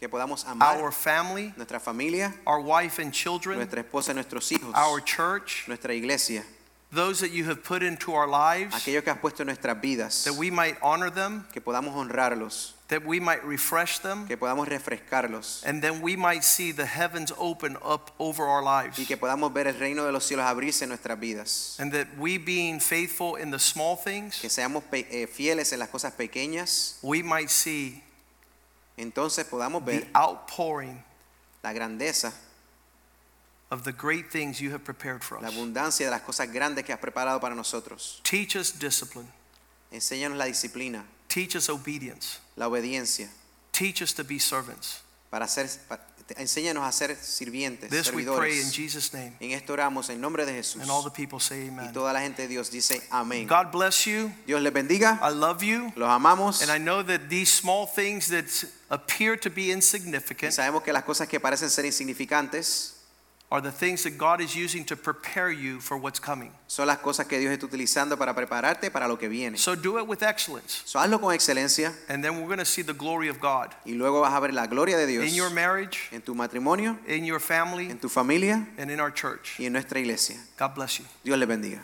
[0.00, 4.74] que podamos amar our family, nuestra familia, our wife and children, nuestra esposa, nuestros hijos,
[4.74, 6.42] our church, nuestra iglesia,
[6.96, 10.24] those that you have put into our lives, aquellos que has puesto en nuestras vidas,
[10.24, 14.66] that we might honor them, que podamos honrarlos, that we might refresh them, que podamos
[14.68, 18.98] refrescarlos and then we might see the heavens open up over our lives.
[18.98, 21.76] y que podamos ver el reino de los cielos abrirse en nuestras vidas.
[21.78, 25.90] And that we being faithful in the small things, Que seamos eh, fieles en las
[25.90, 28.02] cosas pequeñas, we might see
[28.96, 31.02] entonces podamos ver the outpouring
[31.62, 32.32] la grandeza,
[33.70, 35.42] of the great things you have prepared for us.
[35.42, 38.20] la abundancia de las cosas grandes que has preparado para nosotros.
[38.22, 39.28] Teach us discipline,
[39.92, 43.28] Enséñanos la disciplina, teach us obedience, la obediencia,
[43.72, 45.02] teach us to be servants.
[45.30, 46.00] para ser, pa-
[46.36, 48.70] enséñanos a ser sirvientes, This we pray in.
[48.70, 49.36] Jesus' name.
[49.40, 50.80] En esto oramos en nombre de Jesús.
[50.82, 51.86] And all the people say amen.
[51.90, 53.46] Y toda la gente de Dios dice amén.
[53.48, 54.32] God bless you.
[54.46, 55.92] Dios les bendiga, I love you.
[55.96, 56.62] los amamos.
[56.62, 58.46] And I know that these small things that
[58.90, 62.95] appear to be Y insignificant sabemos que las cosas que parecen ser insignificantes
[63.50, 66.50] are the things that God is using to prepare you for what's coming.
[66.66, 69.56] son las cosas que Dios está utilizando para prepararte para lo que viene.
[69.56, 70.82] So do it with excellence.
[70.84, 73.92] So, hazlo con excelencia And then we're going to see the glory of God y
[73.92, 77.24] luego vas a ver la gloria de Dios in your marriage, en tu matrimonio, in
[77.24, 79.58] your family, en tu familia and in our church.
[79.60, 80.36] y en nuestra iglesia.
[80.58, 81.04] God bless you.
[81.24, 81.80] Dios les bendiga.